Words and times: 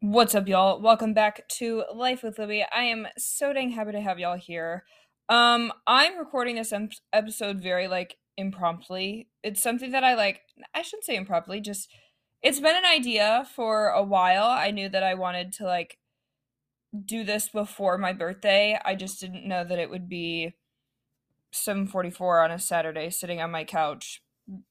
What's 0.00 0.36
up, 0.36 0.46
y'all? 0.46 0.80
Welcome 0.80 1.12
back 1.12 1.48
to 1.48 1.82
Life 1.92 2.22
with 2.22 2.38
Libby. 2.38 2.64
I 2.72 2.84
am 2.84 3.08
so 3.18 3.52
dang 3.52 3.70
happy 3.70 3.90
to 3.90 4.00
have 4.00 4.20
y'all 4.20 4.36
here. 4.38 4.84
Um, 5.28 5.72
I'm 5.88 6.16
recording 6.16 6.54
this 6.54 6.72
em- 6.72 6.90
episode 7.12 7.60
very 7.60 7.88
like 7.88 8.16
impromptu. 8.36 9.24
It's 9.42 9.60
something 9.60 9.90
that 9.90 10.04
I 10.04 10.14
like. 10.14 10.42
I 10.72 10.82
shouldn't 10.82 11.04
say 11.04 11.16
impromptu. 11.16 11.60
Just 11.60 11.92
it's 12.44 12.60
been 12.60 12.76
an 12.76 12.84
idea 12.84 13.48
for 13.56 13.88
a 13.88 14.04
while. 14.04 14.44
I 14.44 14.70
knew 14.70 14.88
that 14.88 15.02
I 15.02 15.14
wanted 15.14 15.52
to 15.54 15.64
like 15.64 15.98
do 17.04 17.24
this 17.24 17.48
before 17.48 17.98
my 17.98 18.12
birthday. 18.12 18.78
I 18.84 18.94
just 18.94 19.20
didn't 19.20 19.48
know 19.48 19.64
that 19.64 19.80
it 19.80 19.90
would 19.90 20.08
be 20.08 20.54
7:44 21.52 22.44
on 22.44 22.52
a 22.52 22.60
Saturday, 22.60 23.10
sitting 23.10 23.40
on 23.40 23.50
my 23.50 23.64
couch, 23.64 24.22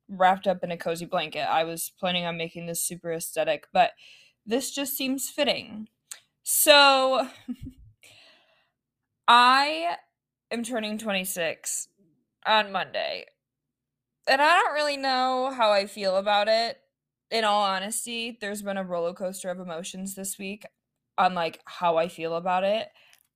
wrapped 0.07 0.47
up 0.47 0.63
in 0.63 0.71
a 0.71 0.77
cozy 0.77 1.05
blanket. 1.05 1.49
I 1.49 1.65
was 1.65 1.91
planning 1.99 2.23
on 2.23 2.37
making 2.37 2.65
this 2.65 2.81
super 2.81 3.11
aesthetic, 3.11 3.67
but 3.73 3.91
this 4.47 4.71
just 4.71 4.95
seems 4.95 5.29
fitting. 5.29 5.89
So 6.41 7.27
I 9.27 9.97
am 10.49 10.63
turning 10.63 10.97
26 10.97 11.89
on 12.45 12.71
Monday. 12.71 13.25
And 14.27 14.41
I 14.41 14.55
don't 14.55 14.73
really 14.73 14.97
know 14.97 15.51
how 15.55 15.71
I 15.71 15.85
feel 15.85 16.15
about 16.15 16.47
it. 16.47 16.79
In 17.29 17.43
all 17.43 17.63
honesty, 17.63 18.37
there's 18.39 18.61
been 18.61 18.77
a 18.77 18.83
roller 18.83 19.13
coaster 19.13 19.49
of 19.49 19.59
emotions 19.59 20.15
this 20.15 20.37
week 20.39 20.65
on 21.17 21.33
like 21.33 21.59
how 21.65 21.97
I 21.97 22.07
feel 22.07 22.35
about 22.35 22.63
it. 22.63 22.87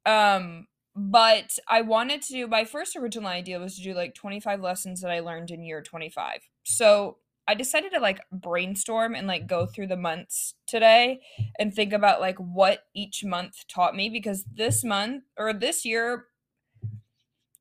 Um 0.05 0.67
but 0.93 1.57
I 1.69 1.81
wanted 1.81 2.21
to 2.23 2.33
do 2.33 2.47
my 2.47 2.65
first 2.65 2.97
original 2.97 3.29
idea 3.29 3.59
was 3.59 3.77
to 3.77 3.83
do 3.83 3.93
like 3.93 4.13
25 4.13 4.59
lessons 4.59 5.01
that 5.01 5.11
I 5.11 5.21
learned 5.21 5.49
in 5.49 5.63
year 5.63 5.81
25. 5.81 6.41
So 6.63 7.17
I 7.47 7.55
decided 7.55 7.91
to 7.93 7.99
like 7.99 8.21
brainstorm 8.31 9.15
and 9.15 9.27
like 9.27 9.47
go 9.47 9.65
through 9.65 9.87
the 9.87 9.97
months 9.97 10.53
today 10.67 11.21
and 11.59 11.73
think 11.73 11.91
about 11.91 12.21
like 12.21 12.37
what 12.37 12.83
each 12.95 13.23
month 13.25 13.65
taught 13.67 13.95
me 13.95 14.09
because 14.09 14.45
this 14.53 14.83
month 14.83 15.23
or 15.37 15.51
this 15.53 15.83
year 15.83 16.25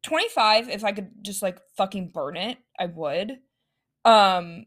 25 0.03 0.69
if 0.69 0.85
I 0.85 0.93
could 0.93 1.11
just 1.23 1.43
like 1.43 1.59
fucking 1.77 2.11
burn 2.13 2.37
it, 2.37 2.59
I 2.79 2.87
would. 2.87 3.39
Um 4.05 4.67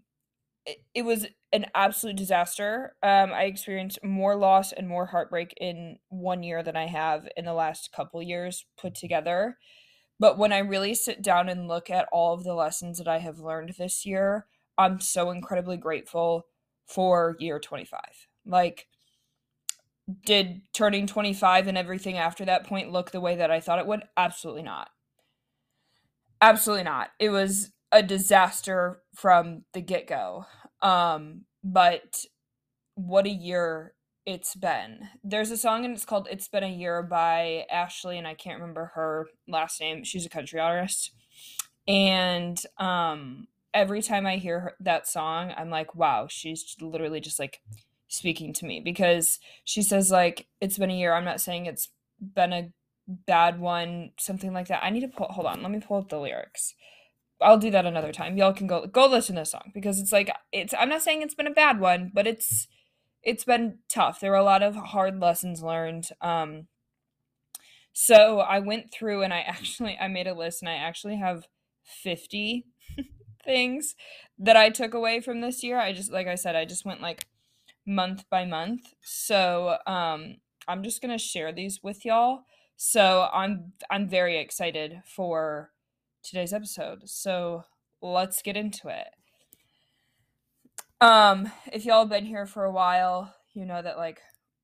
it, 0.66 0.78
it 0.96 1.02
was 1.04 1.28
an 1.52 1.68
absolute 1.76 2.16
disaster. 2.16 2.96
Um 3.04 3.34
I 3.34 3.44
experienced 3.44 4.04
more 4.04 4.36
loss 4.36 4.72
and 4.72 4.88
more 4.88 5.06
heartbreak 5.06 5.54
in 5.60 6.00
one 6.10 6.44
year 6.44 6.64
than 6.64 6.76
I 6.76 6.88
have 6.88 7.28
in 7.38 7.46
the 7.46 7.54
last 7.54 7.92
couple 7.96 8.22
years 8.22 8.66
put 8.78 8.96
together. 8.96 9.58
But 10.20 10.38
when 10.38 10.54
I 10.54 10.60
really 10.60 10.96
sit 10.96 11.22
down 11.22 11.50
and 11.50 11.68
look 11.68 11.90
at 11.90 12.08
all 12.12 12.34
of 12.34 12.44
the 12.44 12.54
lessons 12.54 12.98
that 12.98 13.08
I 13.08 13.20
have 13.20 13.40
learned 13.40 13.76
this 13.78 14.06
year, 14.06 14.48
I'm 14.78 15.00
so 15.00 15.32
incredibly 15.32 15.78
grateful 15.78 16.46
for 16.88 17.36
year 17.40 17.60
25. 17.60 18.00
Like, 18.46 18.88
did 20.26 20.62
turning 20.74 21.08
25 21.08 21.68
and 21.68 21.78
everything 21.78 22.18
after 22.18 22.46
that 22.46 22.66
point 22.66 22.92
look 22.92 23.12
the 23.12 23.22
way 23.22 23.36
that 23.36 23.52
I 23.52 23.60
thought 23.60 23.80
it 23.80 23.88
would? 23.88 24.04
Absolutely 24.18 24.64
not. 24.64 24.90
Absolutely 26.42 26.84
not. 26.84 27.12
It 27.20 27.30
was 27.30 27.72
a 27.92 28.04
disaster 28.04 29.02
from 29.16 29.64
the 29.74 29.82
get 29.82 30.08
go. 30.08 30.46
Um, 30.82 31.46
but 31.64 32.26
what 32.96 33.26
a 33.26 33.30
year 33.30 33.94
it's 34.26 34.56
been. 34.56 35.10
There's 35.24 35.52
a 35.52 35.58
song 35.58 35.86
and 35.86 35.94
it's 35.94 36.06
called 36.06 36.28
It's 36.32 36.48
Been 36.48 36.64
a 36.64 36.68
Year 36.68 37.04
by 37.04 37.66
Ashley, 37.72 38.18
and 38.18 38.28
I 38.28 38.34
can't 38.34 38.60
remember 38.60 38.92
her 38.96 39.28
last 39.48 39.80
name. 39.80 40.04
She's 40.04 40.26
a 40.26 40.30
country 40.30 40.60
artist. 40.60 41.12
And 41.88 42.62
um, 42.78 43.48
every 43.74 44.02
time 44.02 44.26
I 44.26 44.38
hear 44.38 44.60
her, 44.60 44.74
that 44.80 45.08
song, 45.08 45.54
I'm 45.58 45.70
like, 45.70 45.96
wow, 45.96 46.28
she's 46.30 46.76
literally 46.80 47.20
just 47.20 47.40
like 47.40 47.62
speaking 48.08 48.54
to 48.54 48.66
me 48.66 48.80
because 48.80 49.40
she 49.64 49.82
says 49.82 50.12
like 50.12 50.48
it's 50.62 50.78
been 50.78 50.92
a 50.92 50.98
year. 50.98 51.14
I'm 51.14 51.26
not 51.26 51.42
saying 51.42 51.66
it's 51.66 51.90
been 52.20 52.54
a 52.54 52.72
bad 53.08 53.60
one, 53.60 54.12
something 54.20 54.54
like 54.54 54.68
that. 54.68 54.84
I 54.84 54.90
need 54.90 55.02
to 55.02 55.08
pull. 55.08 55.28
Hold 55.28 55.48
on, 55.48 55.62
let 55.62 55.72
me 55.72 55.80
pull 55.80 55.98
up 55.98 56.10
the 56.10 56.20
lyrics. 56.20 56.76
I'll 57.42 57.58
do 57.58 57.72
that 57.72 57.86
another 57.86 58.14
time. 58.14 58.38
Y'all 58.38 58.54
can 58.54 58.68
go 58.68 58.86
go 58.86 59.08
listen 59.08 59.36
to 59.36 59.42
the 59.42 59.46
song 59.46 59.72
because 59.74 60.00
it's 60.00 60.12
like 60.12 60.32
it's. 60.52 60.74
I'm 60.78 60.90
not 60.90 61.02
saying 61.02 61.22
it's 61.22 61.36
been 61.36 61.48
a 61.48 61.52
bad 61.52 61.80
one, 61.80 62.12
but 62.14 62.28
it's 62.28 62.68
it's 63.24 63.44
been 63.44 63.80
tough. 63.90 64.20
There 64.20 64.32
were 64.32 64.38
a 64.38 64.44
lot 64.44 64.64
of 64.64 64.76
hard 64.76 65.20
lessons 65.20 65.64
learned. 65.64 66.10
Um, 66.22 66.68
so 67.94 68.40
I 68.40 68.60
went 68.60 68.92
through 68.92 69.24
and 69.24 69.34
I 69.34 69.40
actually 69.48 69.98
I 70.00 70.08
made 70.08 70.28
a 70.28 70.34
list 70.34 70.62
and 70.62 70.70
I 70.70 70.76
actually 70.76 71.18
have 71.18 71.48
50 71.84 72.66
things 73.44 73.96
that 74.40 74.58
I 74.58 74.70
took 74.70 74.94
away 74.94 75.20
from 75.20 75.42
this 75.42 75.64
year. 75.64 75.80
I 75.80 75.94
just 75.94 76.12
like 76.12 76.28
I 76.28 76.36
said, 76.36 76.56
I 76.56 76.66
just 76.66 76.86
went 76.86 77.02
like 77.02 77.26
month 77.86 78.26
by 78.30 78.46
month. 78.46 78.94
So 79.02 79.78
um 79.88 80.38
I'm 80.68 80.84
just 80.84 81.02
gonna 81.02 81.18
share 81.18 81.52
these 81.52 81.82
with 81.84 82.06
y'all. 82.06 82.42
So 82.76 83.30
I'm 83.34 83.74
I'm 83.90 84.08
very 84.08 84.38
excited 84.38 85.02
for 85.06 85.72
today's 86.24 86.54
episode. 86.54 87.10
So 87.10 87.66
let's 88.02 88.42
get 88.42 88.58
into 88.58 88.90
it. 88.90 89.08
Um, 91.02 91.52
if 91.72 91.86
y'all 91.86 92.00
have 92.00 92.10
been 92.10 92.26
here 92.26 92.46
for 92.46 92.64
a 92.64 92.72
while, 92.72 93.36
you 93.54 93.66
know 93.66 93.82
that 93.82 93.98
like 93.98 94.22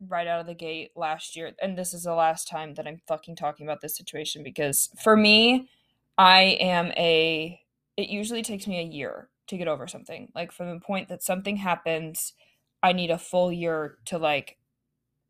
right 0.08 0.28
out 0.28 0.40
of 0.40 0.48
the 0.48 0.54
gate 0.54 0.92
last 0.96 1.36
year, 1.36 1.52
and 1.62 1.78
this 1.78 1.94
is 1.94 2.04
the 2.04 2.14
last 2.14 2.48
time 2.48 2.76
that 2.76 2.88
I'm 2.88 3.02
fucking 3.08 3.36
talking 3.36 3.66
about 3.66 3.82
this 3.82 3.98
situation 3.98 4.42
because 4.44 4.90
for 5.04 5.18
me, 5.18 5.70
I 6.18 6.58
am 6.62 6.92
a 6.98 7.60
it 8.00 8.08
usually 8.10 8.42
takes 8.42 8.66
me 8.66 8.80
a 8.80 8.84
year 8.84 9.28
to 9.48 9.58
get 9.58 9.68
over 9.68 9.86
something. 9.86 10.32
Like 10.34 10.54
from 10.54 10.70
the 10.70 10.80
point 10.80 11.10
that 11.10 11.22
something 11.22 11.58
happens, 11.58 12.34
I 12.82 12.94
need 12.94 13.12
a 13.12 13.18
full 13.18 13.52
year 13.52 13.98
to 14.06 14.18
like 14.18 14.58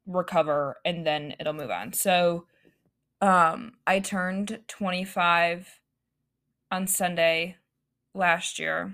recover 0.06 0.78
and 0.86 1.06
then 1.06 1.34
it'll 1.40 1.54
move 1.54 1.72
on. 1.72 1.94
So 1.94 2.46
um 3.22 3.74
I 3.88 4.00
turned 4.00 4.60
25 4.68 5.80
on 6.70 6.86
Sunday 6.86 7.58
last 8.14 8.60
year. 8.60 8.94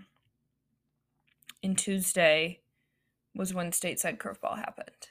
And 1.62 1.78
Tuesday 1.78 2.62
was 3.34 3.54
when 3.54 3.72
stateside 3.72 4.20
curveball 4.20 4.58
happened. 4.58 5.10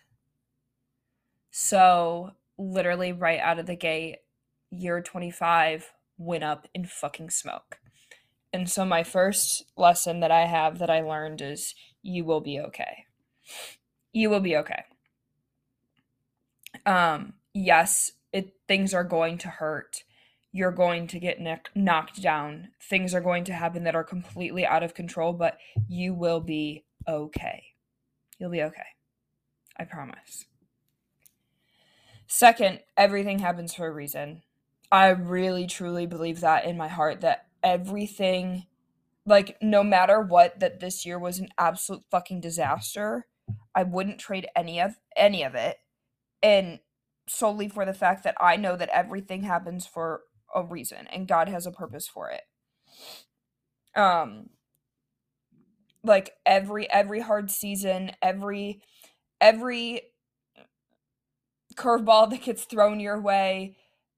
So 1.50 2.30
literally 2.56 3.12
right 3.12 3.40
out 3.40 3.58
of 3.58 3.66
the 3.66 3.76
gate, 3.76 4.18
year 4.70 5.02
25 5.02 5.92
went 6.16 6.44
up 6.44 6.66
in 6.72 6.86
fucking 6.86 7.28
smoke. 7.28 7.78
And 8.54 8.70
so 8.70 8.84
my 8.84 9.02
first 9.02 9.64
lesson 9.76 10.20
that 10.20 10.30
I 10.30 10.46
have 10.46 10.78
that 10.78 10.88
I 10.88 11.00
learned 11.00 11.42
is 11.42 11.74
you 12.02 12.24
will 12.24 12.40
be 12.40 12.60
okay. 12.60 13.04
You 14.12 14.30
will 14.30 14.38
be 14.38 14.56
okay. 14.56 14.84
Um 16.86 17.32
yes, 17.52 18.12
it 18.32 18.54
things 18.68 18.94
are 18.94 19.02
going 19.02 19.38
to 19.38 19.48
hurt. 19.48 20.04
You're 20.52 20.70
going 20.70 21.08
to 21.08 21.18
get 21.18 21.40
knocked 21.74 22.22
down. 22.22 22.68
Things 22.80 23.12
are 23.12 23.20
going 23.20 23.42
to 23.42 23.52
happen 23.52 23.82
that 23.82 23.96
are 23.96 24.04
completely 24.04 24.64
out 24.64 24.84
of 24.84 24.94
control, 24.94 25.32
but 25.32 25.58
you 25.88 26.14
will 26.14 26.40
be 26.40 26.84
okay. 27.08 27.64
You'll 28.38 28.52
be 28.52 28.62
okay. 28.62 28.86
I 29.76 29.82
promise. 29.82 30.44
Second, 32.28 32.82
everything 32.96 33.40
happens 33.40 33.74
for 33.74 33.88
a 33.88 33.92
reason. 33.92 34.42
I 34.92 35.08
really 35.08 35.66
truly 35.66 36.06
believe 36.06 36.38
that 36.42 36.66
in 36.66 36.76
my 36.76 36.86
heart 36.86 37.20
that 37.22 37.48
everything 37.64 38.66
like 39.26 39.56
no 39.62 39.82
matter 39.84 40.20
what 40.20 40.60
that 40.60 40.80
this 40.80 41.06
year 41.06 41.18
was 41.18 41.38
an 41.38 41.48
absolute 41.58 42.04
fucking 42.10 42.40
disaster 42.40 43.26
i 43.74 43.82
wouldn't 43.82 44.18
trade 44.20 44.46
any 44.56 44.80
of 44.80 44.96
any 45.16 45.42
of 45.42 45.54
it. 45.54 45.78
And 46.42 46.80
solely 47.28 47.68
for 47.68 47.84
the 47.86 47.94
fact 47.94 48.24
that 48.24 48.36
i 48.40 48.56
know 48.56 48.76
that 48.76 48.90
everything 48.90 49.44
happens 49.44 49.86
for 49.86 50.22
a 50.54 50.62
reason 50.64 51.06
and 51.12 51.28
god 51.28 51.48
has 51.48 51.66
a 51.66 51.72
purpose 51.72 52.08
for 52.08 52.30
it. 52.30 52.42
Um 53.98 54.50
like 56.02 56.32
every 56.44 56.90
every 56.90 57.20
hard 57.20 57.50
season 57.50 58.12
every 58.22 58.82
every 59.40 60.02
curveball 61.76 62.30
that 62.30 62.42
gets 62.42 62.64
thrown 62.64 63.00
your 63.00 63.20
way 63.20 63.76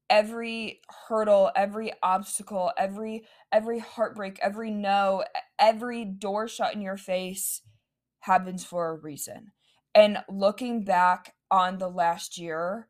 every 0.09 0.81
hurdle, 1.07 1.51
every 1.55 1.91
obstacle, 2.01 2.71
every 2.77 3.25
every 3.51 3.79
heartbreak, 3.79 4.39
every 4.41 4.71
no, 4.71 5.23
every 5.59 6.05
door 6.05 6.47
shut 6.47 6.73
in 6.73 6.81
your 6.81 6.97
face 6.97 7.61
happens 8.21 8.63
for 8.63 8.89
a 8.89 8.95
reason. 8.95 9.51
And 9.95 10.19
looking 10.29 10.83
back 10.83 11.35
on 11.49 11.77
the 11.77 11.89
last 11.89 12.37
year, 12.37 12.89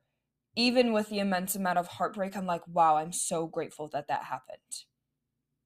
even 0.56 0.92
with 0.92 1.10
the 1.10 1.20
immense 1.20 1.56
amount 1.56 1.78
of 1.78 1.88
heartbreak, 1.88 2.36
I'm 2.36 2.46
like, 2.46 2.68
wow, 2.68 2.98
I'm 2.98 3.14
so 3.14 3.48
grateful 3.48 3.90
that 3.94 4.08
that 4.08 4.24
happened. 4.24 4.86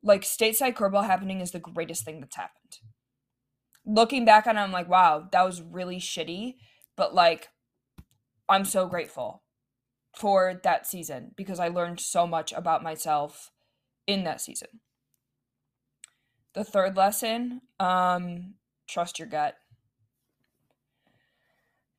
Like 0.04 0.22
stateside 0.24 0.76
curveball 0.76 1.06
happening 1.06 1.42
is 1.42 1.52
the 1.52 1.60
greatest 1.60 2.04
thing 2.04 2.20
that's 2.20 2.36
happened. 2.36 2.80
Looking 3.86 4.26
back 4.26 4.46
on 4.46 4.58
it, 4.58 4.62
I'm 4.62 4.72
like, 4.72 4.90
wow, 4.90 5.28
that 5.32 5.44
was 5.44 5.62
really 5.62 5.98
shitty, 5.98 6.56
but 6.96 7.16
like, 7.16 7.50
I'm 8.50 8.66
so 8.66 8.86
grateful 8.88 9.44
for 10.16 10.60
that 10.64 10.86
season 10.88 11.32
because 11.36 11.60
I 11.60 11.70
learned 11.70 12.00
so 12.00 12.28
much 12.28 12.52
about 12.52 12.84
myself 12.84 13.52
in 14.08 14.24
that 14.26 14.42
season. 14.42 14.68
The 16.54 16.64
third 16.64 16.98
lesson, 16.98 17.62
um, 17.80 18.56
trust 18.88 19.20
your 19.20 19.28
gut. 19.28 19.56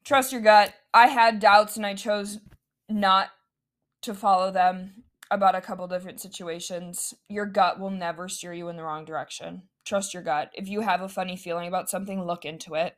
trust 0.05 0.33
your 0.33 0.41
gut. 0.41 0.75
I 0.93 1.07
had 1.09 1.41
doubts 1.41 1.77
and 1.77 1.87
I 1.87 1.95
chose 1.95 2.39
not 2.89 3.31
to 4.03 4.15
follow 4.15 4.51
them 4.51 5.05
about 5.31 5.55
a 5.55 5.61
couple 5.61 5.87
different 5.87 6.21
situations. 6.21 7.15
Your 7.29 7.47
gut 7.47 7.81
will 7.81 7.91
never 7.91 8.29
steer 8.29 8.53
you 8.53 8.69
in 8.69 8.77
the 8.77 8.83
wrong 8.83 9.05
direction. 9.05 9.63
Trust 9.85 10.13
your 10.13 10.23
gut. 10.23 10.51
If 10.55 10.69
you 10.69 10.81
have 10.81 11.01
a 11.01 11.09
funny 11.09 11.37
feeling 11.37 11.69
about 11.69 11.89
something, 11.89 12.25
look 12.25 12.45
into 12.45 12.75
it. 12.75 12.97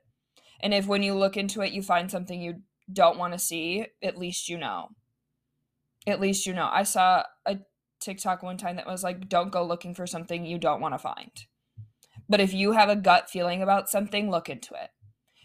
And 0.61 0.75
if 0.75 0.87
when 0.87 1.03
you 1.03 1.15
look 1.15 1.37
into 1.37 1.61
it, 1.61 1.73
you 1.73 1.83
find 1.83 2.11
something 2.11 2.41
you 2.41 2.63
don't 2.93 3.19
want 3.19 3.33
to 3.33 3.39
see, 3.39 3.87
at 4.03 4.19
least 4.19 4.49
you 4.49 4.59
know. 4.59 4.89
At 6.07 6.21
least 6.21 6.47
you 6.47 6.53
know. 6.53 6.69
I 6.71 6.83
saw 6.83 7.25
a 7.47 7.59
TikTok 8.01 8.43
one 8.43 8.59
time 8.59 8.77
that 8.77 8.87
was 8.87 9.03
like, 9.03 9.29
don't 9.29 9.53
go 9.53 9.65
looking 9.65 9.95
for 9.95 10.07
something 10.07 10.45
you 10.45 10.59
don't 10.59 10.81
want 10.81 10.95
to 10.95 10.99
find. 10.99 11.31
But 12.29 12.41
if 12.41 12.53
you 12.53 12.73
have 12.73 12.89
a 12.89 12.97
gut 12.97 13.31
feeling 13.31 13.63
about 13.63 13.89
something, 13.89 14.31
look 14.31 14.49
into 14.49 14.75
it 14.75 14.91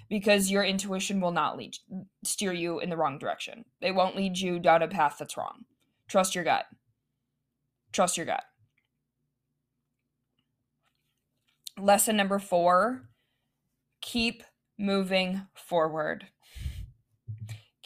because 0.10 0.50
your 0.50 0.64
intuition 0.64 1.22
will 1.22 1.32
not 1.32 1.58
lead 1.58 1.76
steer 2.24 2.52
you 2.52 2.80
in 2.80 2.90
the 2.90 2.98
wrong 2.98 3.20
direction. 3.20 3.66
It 3.80 3.96
won't 3.96 4.16
lead 4.16 4.38
you 4.38 4.60
down 4.60 4.82
a 4.82 4.88
path 4.88 5.18
that's 5.20 5.38
wrong. 5.38 5.66
Trust 6.08 6.36
your 6.36 6.44
gut. 6.44 6.66
Trust 7.92 8.18
your 8.18 8.26
gut. 8.26 8.44
Lesson 11.78 12.18
number 12.18 12.40
4, 12.40 13.04
keep 14.02 14.44
moving 14.78 15.48
forward. 15.54 16.28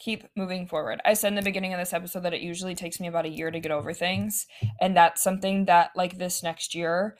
Keep 0.04 0.24
moving 0.36 0.66
forward. 0.66 1.00
I 1.06 1.14
said 1.14 1.28
in 1.28 1.36
the 1.36 1.42
beginning 1.42 1.72
of 1.72 1.80
this 1.80 1.94
episode 1.94 2.24
that 2.24 2.34
it 2.34 2.42
usually 2.42 2.74
takes 2.74 3.00
me 3.00 3.08
about 3.08 3.24
a 3.24 3.30
year 3.30 3.50
to 3.50 3.58
get 3.58 3.72
over 3.72 3.94
things, 3.94 4.46
and 4.78 4.94
that's 4.94 5.22
something 5.22 5.64
that 5.64 5.92
like 5.96 6.18
this 6.18 6.42
next 6.42 6.74
year 6.74 7.16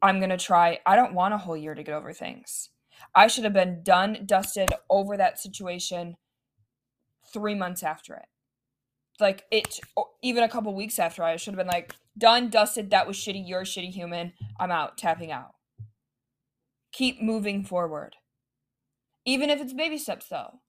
I'm 0.00 0.18
going 0.18 0.30
to 0.30 0.36
try. 0.36 0.78
I 0.86 0.94
don't 0.94 1.12
want 1.14 1.34
a 1.34 1.38
whole 1.38 1.56
year 1.56 1.74
to 1.74 1.82
get 1.82 1.94
over 1.94 2.12
things. 2.12 2.70
I 3.16 3.26
should 3.26 3.42
have 3.42 3.52
been 3.52 3.82
done, 3.82 4.22
dusted 4.26 4.70
over 4.88 5.16
that 5.16 5.40
situation 5.40 6.16
three 7.32 7.56
months 7.56 7.82
after 7.82 8.14
it. 8.14 8.26
Like 9.18 9.44
it, 9.50 9.80
even 10.22 10.44
a 10.44 10.48
couple 10.48 10.72
weeks 10.74 11.00
after, 11.00 11.24
I 11.24 11.34
should 11.34 11.54
have 11.54 11.58
been 11.58 11.66
like, 11.66 11.96
done, 12.16 12.48
dusted. 12.48 12.90
That 12.90 13.08
was 13.08 13.16
shitty. 13.16 13.42
You're 13.44 13.62
a 13.62 13.64
shitty 13.64 13.90
human. 13.90 14.34
I'm 14.58 14.70
out, 14.70 14.96
tapping 14.96 15.32
out. 15.32 15.54
Keep 16.92 17.20
moving 17.20 17.64
forward. 17.64 18.16
Even 19.26 19.50
if 19.50 19.60
it's 19.60 19.72
baby 19.72 19.98
steps, 19.98 20.28
though. 20.28 20.60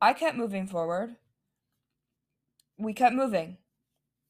I 0.00 0.12
kept 0.12 0.36
moving 0.36 0.66
forward. 0.66 1.16
We 2.78 2.92
kept 2.92 3.14
moving. 3.14 3.58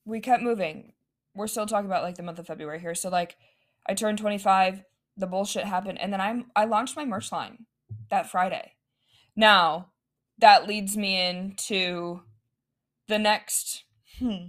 We 0.05 0.21
kept 0.21 0.43
moving. 0.43 0.93
We're 1.35 1.47
still 1.47 1.67
talking 1.67 1.87
about 1.87 2.03
like 2.03 2.17
the 2.17 2.23
month 2.23 2.39
of 2.39 2.47
February 2.47 2.81
here. 2.81 2.95
So, 2.95 3.09
like, 3.09 3.37
I 3.87 3.95
turned 3.95 4.19
25 4.19 4.83
the 5.19 5.27
bullshit 5.27 5.65
happened 5.65 6.01
and 6.01 6.13
then 6.13 6.21
I'm 6.21 6.47
I 6.55 6.65
launched 6.65 6.97
my 6.97 7.05
merch 7.05 7.33
line 7.33 7.67
that 8.09 8.31
Friday. 8.31 8.75
Now, 9.35 9.89
that 10.39 10.69
leads 10.69 10.97
me 10.97 11.21
into 11.21 12.23
the 13.09 13.19
next 13.19 13.85
hmm, 14.19 14.49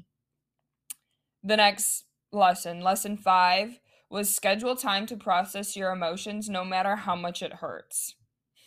the 1.44 1.58
next 1.58 2.06
lesson. 2.32 2.82
Lesson 2.82 3.18
5 3.18 3.80
was 4.10 4.34
schedule 4.34 4.76
time 4.76 5.06
to 5.08 5.18
process 5.18 5.76
your 5.76 5.92
emotions 5.92 6.50
no 6.50 6.64
matter 6.64 6.96
how 6.96 7.16
much 7.16 7.42
it 7.42 7.54
hurts. 7.54 8.16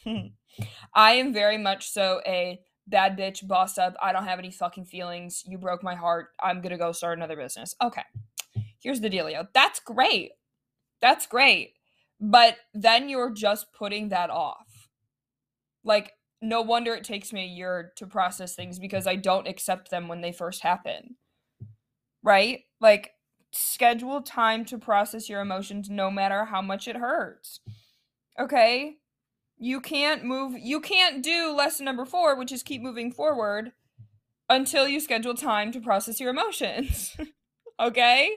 I 0.95 1.13
am 1.13 1.33
very 1.33 1.59
much 1.59 1.89
so 1.91 2.21
a 2.27 2.61
bad 2.87 3.19
bitch, 3.19 3.47
boss 3.47 3.79
up. 3.79 3.95
I 4.03 4.13
don't 4.13 4.25
have 4.25 4.39
any 4.39 4.51
fucking 4.51 4.87
feelings. 4.87 5.45
You 5.47 5.59
broke 5.59 5.83
my 5.83 5.95
heart. 5.95 6.29
I'm 6.41 6.61
going 6.61 6.73
to 6.73 6.79
go 6.79 6.93
start 6.93 7.19
another 7.19 7.37
business. 7.37 7.75
Okay. 7.83 8.03
Here's 8.81 9.01
the 9.01 9.11
dealio. 9.11 9.47
That's 9.55 9.81
great. 9.81 10.33
That's 11.01 11.27
great. 11.27 11.75
But 12.21 12.57
then 12.75 13.09
you're 13.09 13.31
just 13.31 13.73
putting 13.73 14.11
that 14.11 14.31
off. 14.31 14.89
Like, 15.85 16.13
no 16.41 16.61
wonder 16.61 16.95
it 16.95 17.05
takes 17.05 17.33
me 17.33 17.43
a 17.43 17.47
year 17.47 17.93
to 17.97 18.07
process 18.07 18.55
things 18.55 18.79
because 18.79 19.07
I 19.07 19.17
don't 19.17 19.49
accept 19.49 19.91
them 19.91 20.09
when 20.09 20.21
they 20.21 20.33
first 20.33 20.63
happen. 20.63 21.17
Right? 22.23 22.61
Like, 22.81 23.13
schedule 23.53 24.23
time 24.23 24.65
to 24.67 24.79
process 24.79 25.29
your 25.29 25.41
emotions 25.41 25.91
no 25.91 26.11
matter 26.11 26.45
how 26.47 26.63
much 26.63 26.89
it 26.89 26.97
hurts. 26.97 27.61
Okay? 28.39 28.97
You 29.63 29.81
can't 29.81 30.25
move, 30.25 30.59
you 30.59 30.81
can't 30.81 31.23
do 31.23 31.53
lesson 31.53 31.85
number 31.85 32.05
four, 32.05 32.37
which 32.37 32.53
is 32.53 32.63
keep 32.63 32.83
moving 32.83 33.13
forward 33.13 33.73
until 34.49 34.89
you 34.89 35.01
schedule 35.01 35.35
time 35.35 35.73
to 35.73 35.81
process 35.81 36.19
your 36.21 36.31
emotions. 36.31 37.17
okay? 37.81 38.37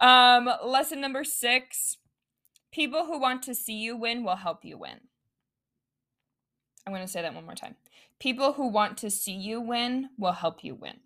Um, 0.00 0.50
lesson 0.64 1.00
number 1.00 1.22
six 1.22 1.98
People 2.72 3.04
who 3.04 3.20
want 3.20 3.42
to 3.42 3.54
see 3.54 3.74
you 3.74 3.96
win 3.96 4.24
will 4.24 4.36
help 4.36 4.64
you 4.64 4.78
win. 4.78 5.00
I'm 6.86 6.92
going 6.92 7.04
to 7.04 7.12
say 7.12 7.20
that 7.20 7.34
one 7.34 7.44
more 7.44 7.54
time. 7.54 7.76
People 8.18 8.54
who 8.54 8.66
want 8.66 8.96
to 8.98 9.10
see 9.10 9.32
you 9.32 9.60
win 9.60 10.08
will 10.18 10.32
help 10.32 10.64
you 10.64 10.74
win. 10.74 11.00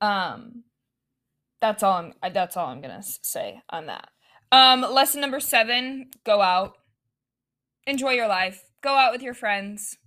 Um 0.00 0.64
that's 1.60 1.82
all 1.82 2.12
I'm 2.22 2.32
that's 2.32 2.56
all 2.56 2.66
I'm 2.66 2.80
going 2.80 3.00
to 3.00 3.08
say 3.22 3.62
on 3.70 3.86
that. 3.86 4.08
Um 4.50 4.80
lesson 4.82 5.20
number 5.20 5.40
7, 5.40 6.10
go 6.24 6.42
out. 6.42 6.76
Enjoy 7.86 8.10
your 8.10 8.28
life. 8.28 8.62
Go 8.82 8.94
out 8.94 9.12
with 9.12 9.22
your 9.22 9.34
friends. 9.34 9.98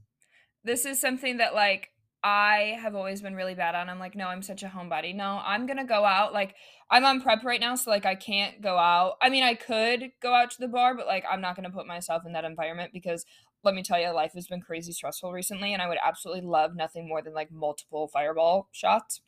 This 0.64 0.86
is 0.86 1.00
something 1.00 1.38
that 1.38 1.54
like 1.54 1.90
I 2.24 2.78
have 2.82 2.96
always 2.96 3.22
been 3.22 3.36
really 3.36 3.54
bad 3.54 3.76
on. 3.76 3.90
I'm 3.90 4.00
like, 4.00 4.16
no, 4.16 4.28
I'm 4.28 4.42
such 4.42 4.64
a 4.64 4.68
homebody. 4.68 5.16
No, 5.16 5.40
I'm 5.46 5.68
gonna 5.68 5.86
go 5.86 6.04
out. 6.04 6.34
Like, 6.34 6.56
I'm 6.90 7.06
on 7.06 7.22
prep 7.22 7.44
right 7.44 7.62
now, 7.62 7.76
so 7.76 7.92
like 7.92 8.06
I 8.06 8.16
can't 8.16 8.62
go 8.62 8.78
out. 8.78 9.14
I 9.22 9.30
mean, 9.30 9.44
I 9.44 9.54
could 9.54 10.12
go 10.22 10.34
out 10.34 10.52
to 10.52 10.60
the 10.60 10.68
bar, 10.68 10.96
but 10.96 11.08
like 11.08 11.24
I'm 11.30 11.42
not 11.42 11.56
gonna 11.56 11.70
put 11.70 11.86
myself 11.86 12.24
in 12.26 12.34
that 12.34 12.44
environment 12.44 12.92
because 12.92 13.26
let 13.64 13.76
me 13.76 13.84
tell 13.84 14.00
you, 14.00 14.10
life 14.10 14.34
has 14.34 14.48
been 14.48 14.62
crazy 14.62 14.92
stressful 14.92 15.32
recently, 15.32 15.74
and 15.74 15.82
I 15.82 15.88
would 15.88 15.98
absolutely 16.04 16.46
love 16.46 16.76
nothing 16.76 17.08
more 17.08 17.22
than 17.22 17.34
like 17.34 17.52
multiple 17.52 18.08
fireball 18.08 18.70
shots. 18.72 19.22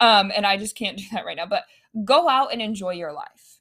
Um, 0.00 0.32
and 0.34 0.46
I 0.46 0.56
just 0.56 0.76
can't 0.76 0.96
do 0.98 1.04
that 1.12 1.24
right 1.24 1.36
now. 1.36 1.46
But 1.46 1.64
go 2.04 2.28
out 2.28 2.52
and 2.52 2.60
enjoy 2.60 2.92
your 2.92 3.12
life. 3.12 3.60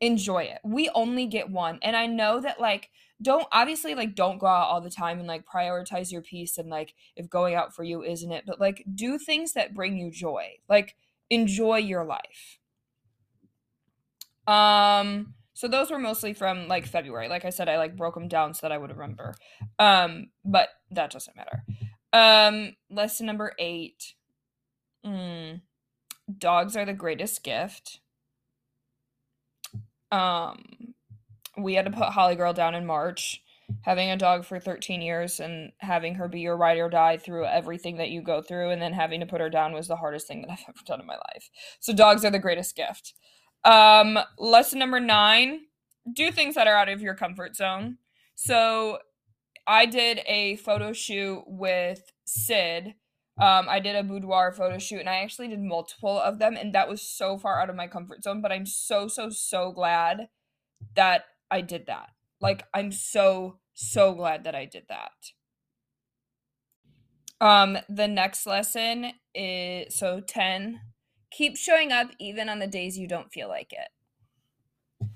Enjoy 0.00 0.42
it. 0.42 0.58
We 0.64 0.90
only 0.94 1.26
get 1.26 1.50
one. 1.50 1.78
And 1.82 1.96
I 1.96 2.06
know 2.06 2.40
that 2.40 2.60
like 2.60 2.90
don't 3.22 3.46
obviously 3.50 3.94
like 3.94 4.14
don't 4.14 4.38
go 4.38 4.46
out 4.46 4.68
all 4.68 4.80
the 4.80 4.90
time 4.90 5.18
and 5.18 5.28
like 5.28 5.44
prioritize 5.46 6.12
your 6.12 6.20
peace 6.22 6.58
and 6.58 6.68
like 6.68 6.94
if 7.16 7.30
going 7.30 7.54
out 7.54 7.74
for 7.74 7.82
you 7.82 8.02
isn't 8.02 8.32
it 8.32 8.44
but 8.46 8.60
like 8.60 8.84
do 8.94 9.18
things 9.18 9.52
that 9.54 9.74
bring 9.74 9.96
you 9.96 10.10
joy 10.10 10.46
like 10.68 10.96
enjoy 11.30 11.78
your 11.78 12.04
life. 12.04 12.58
Um 14.46 15.34
so 15.54 15.66
those 15.66 15.90
were 15.90 15.98
mostly 15.98 16.34
from 16.34 16.68
like 16.68 16.86
february. 16.86 17.28
Like 17.28 17.44
i 17.44 17.50
said 17.50 17.68
i 17.68 17.78
like 17.78 17.96
broke 17.96 18.14
them 18.14 18.28
down 18.28 18.54
so 18.54 18.60
that 18.62 18.72
i 18.72 18.78
would 18.78 18.90
remember. 18.90 19.34
Um 19.78 20.28
but 20.44 20.68
that 20.90 21.10
doesn't 21.10 21.36
matter. 21.36 21.64
Um 22.12 22.76
lesson 22.90 23.26
number 23.26 23.52
eight. 23.58 24.14
Mm, 25.04 25.62
dogs 26.38 26.76
are 26.76 26.84
the 26.84 26.92
greatest 26.92 27.42
gift. 27.42 28.00
Um 30.12 30.94
we 31.56 31.74
had 31.74 31.86
to 31.86 31.90
put 31.90 32.10
Holly 32.10 32.34
Girl 32.34 32.52
down 32.52 32.74
in 32.74 32.86
March. 32.86 33.42
Having 33.82 34.10
a 34.10 34.16
dog 34.16 34.44
for 34.44 34.60
13 34.60 35.02
years 35.02 35.40
and 35.40 35.72
having 35.78 36.14
her 36.14 36.28
be 36.28 36.38
your 36.38 36.56
ride 36.56 36.78
or 36.78 36.88
die 36.88 37.16
through 37.16 37.46
everything 37.46 37.96
that 37.96 38.10
you 38.10 38.22
go 38.22 38.40
through, 38.40 38.70
and 38.70 38.80
then 38.80 38.92
having 38.92 39.18
to 39.18 39.26
put 39.26 39.40
her 39.40 39.50
down 39.50 39.72
was 39.72 39.88
the 39.88 39.96
hardest 39.96 40.28
thing 40.28 40.42
that 40.42 40.52
I've 40.52 40.64
ever 40.68 40.78
done 40.86 41.00
in 41.00 41.06
my 41.06 41.16
life. 41.16 41.50
So, 41.80 41.92
dogs 41.92 42.24
are 42.24 42.30
the 42.30 42.38
greatest 42.38 42.76
gift. 42.76 43.14
Um, 43.64 44.18
lesson 44.38 44.78
number 44.78 45.00
nine 45.00 45.62
do 46.12 46.30
things 46.30 46.54
that 46.54 46.68
are 46.68 46.76
out 46.76 46.88
of 46.88 47.02
your 47.02 47.16
comfort 47.16 47.56
zone. 47.56 47.98
So, 48.36 48.98
I 49.66 49.86
did 49.86 50.20
a 50.26 50.56
photo 50.56 50.92
shoot 50.92 51.42
with 51.46 52.12
Sid. 52.24 52.94
Um, 53.38 53.66
I 53.68 53.80
did 53.80 53.96
a 53.96 54.04
boudoir 54.04 54.52
photo 54.52 54.78
shoot 54.78 55.00
and 55.00 55.10
I 55.10 55.16
actually 55.16 55.48
did 55.48 55.60
multiple 55.60 56.18
of 56.18 56.38
them, 56.38 56.56
and 56.56 56.72
that 56.74 56.88
was 56.88 57.02
so 57.02 57.36
far 57.36 57.60
out 57.60 57.68
of 57.68 57.76
my 57.76 57.88
comfort 57.88 58.22
zone. 58.22 58.40
But 58.40 58.52
I'm 58.52 58.64
so, 58.64 59.08
so, 59.08 59.28
so 59.28 59.72
glad 59.72 60.28
that 60.94 61.24
I 61.50 61.60
did 61.60 61.86
that. 61.86 62.10
Like 62.40 62.64
I'm 62.74 62.92
so 62.92 63.58
so 63.74 64.14
glad 64.14 64.44
that 64.44 64.54
I 64.54 64.64
did 64.64 64.84
that. 64.88 65.12
Um 67.40 67.78
the 67.88 68.08
next 68.08 68.46
lesson 68.46 69.12
is 69.34 69.94
so 69.94 70.20
10 70.20 70.80
keep 71.30 71.56
showing 71.56 71.92
up 71.92 72.10
even 72.18 72.48
on 72.48 72.60
the 72.60 72.66
days 72.66 72.98
you 72.98 73.06
don't 73.06 73.32
feel 73.32 73.48
like 73.48 73.72
it. 73.72 75.08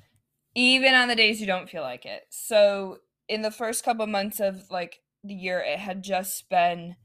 Even 0.54 0.94
on 0.94 1.08
the 1.08 1.16
days 1.16 1.40
you 1.40 1.46
don't 1.46 1.70
feel 1.70 1.82
like 1.82 2.04
it. 2.04 2.24
So 2.30 2.98
in 3.28 3.42
the 3.42 3.50
first 3.50 3.84
couple 3.84 4.06
months 4.06 4.40
of 4.40 4.70
like 4.70 5.00
the 5.22 5.34
year 5.34 5.60
it 5.60 5.78
had 5.78 6.02
just 6.02 6.48
been 6.48 6.96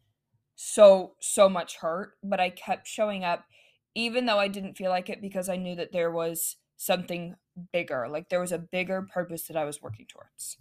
so 0.55 1.15
so 1.19 1.49
much 1.49 1.77
hurt, 1.77 2.13
but 2.23 2.39
I 2.39 2.49
kept 2.49 2.87
showing 2.87 3.23
up 3.23 3.45
even 3.93 4.25
though 4.25 4.39
I 4.39 4.49
didn't 4.49 4.75
feel 4.75 4.89
like 4.89 5.09
it 5.09 5.21
because 5.21 5.47
I 5.47 5.55
knew 5.55 5.75
that 5.75 5.93
there 5.93 6.11
was 6.11 6.57
something 6.75 7.35
bigger. 7.71 8.07
Like 8.09 8.29
there 8.29 8.39
was 8.39 8.51
a 8.51 8.57
bigger 8.59 9.01
purpose 9.01 9.43
that 9.47 9.57
I 9.57 9.65
was 9.65 9.81
working 9.81 10.05
towards. 10.07 10.57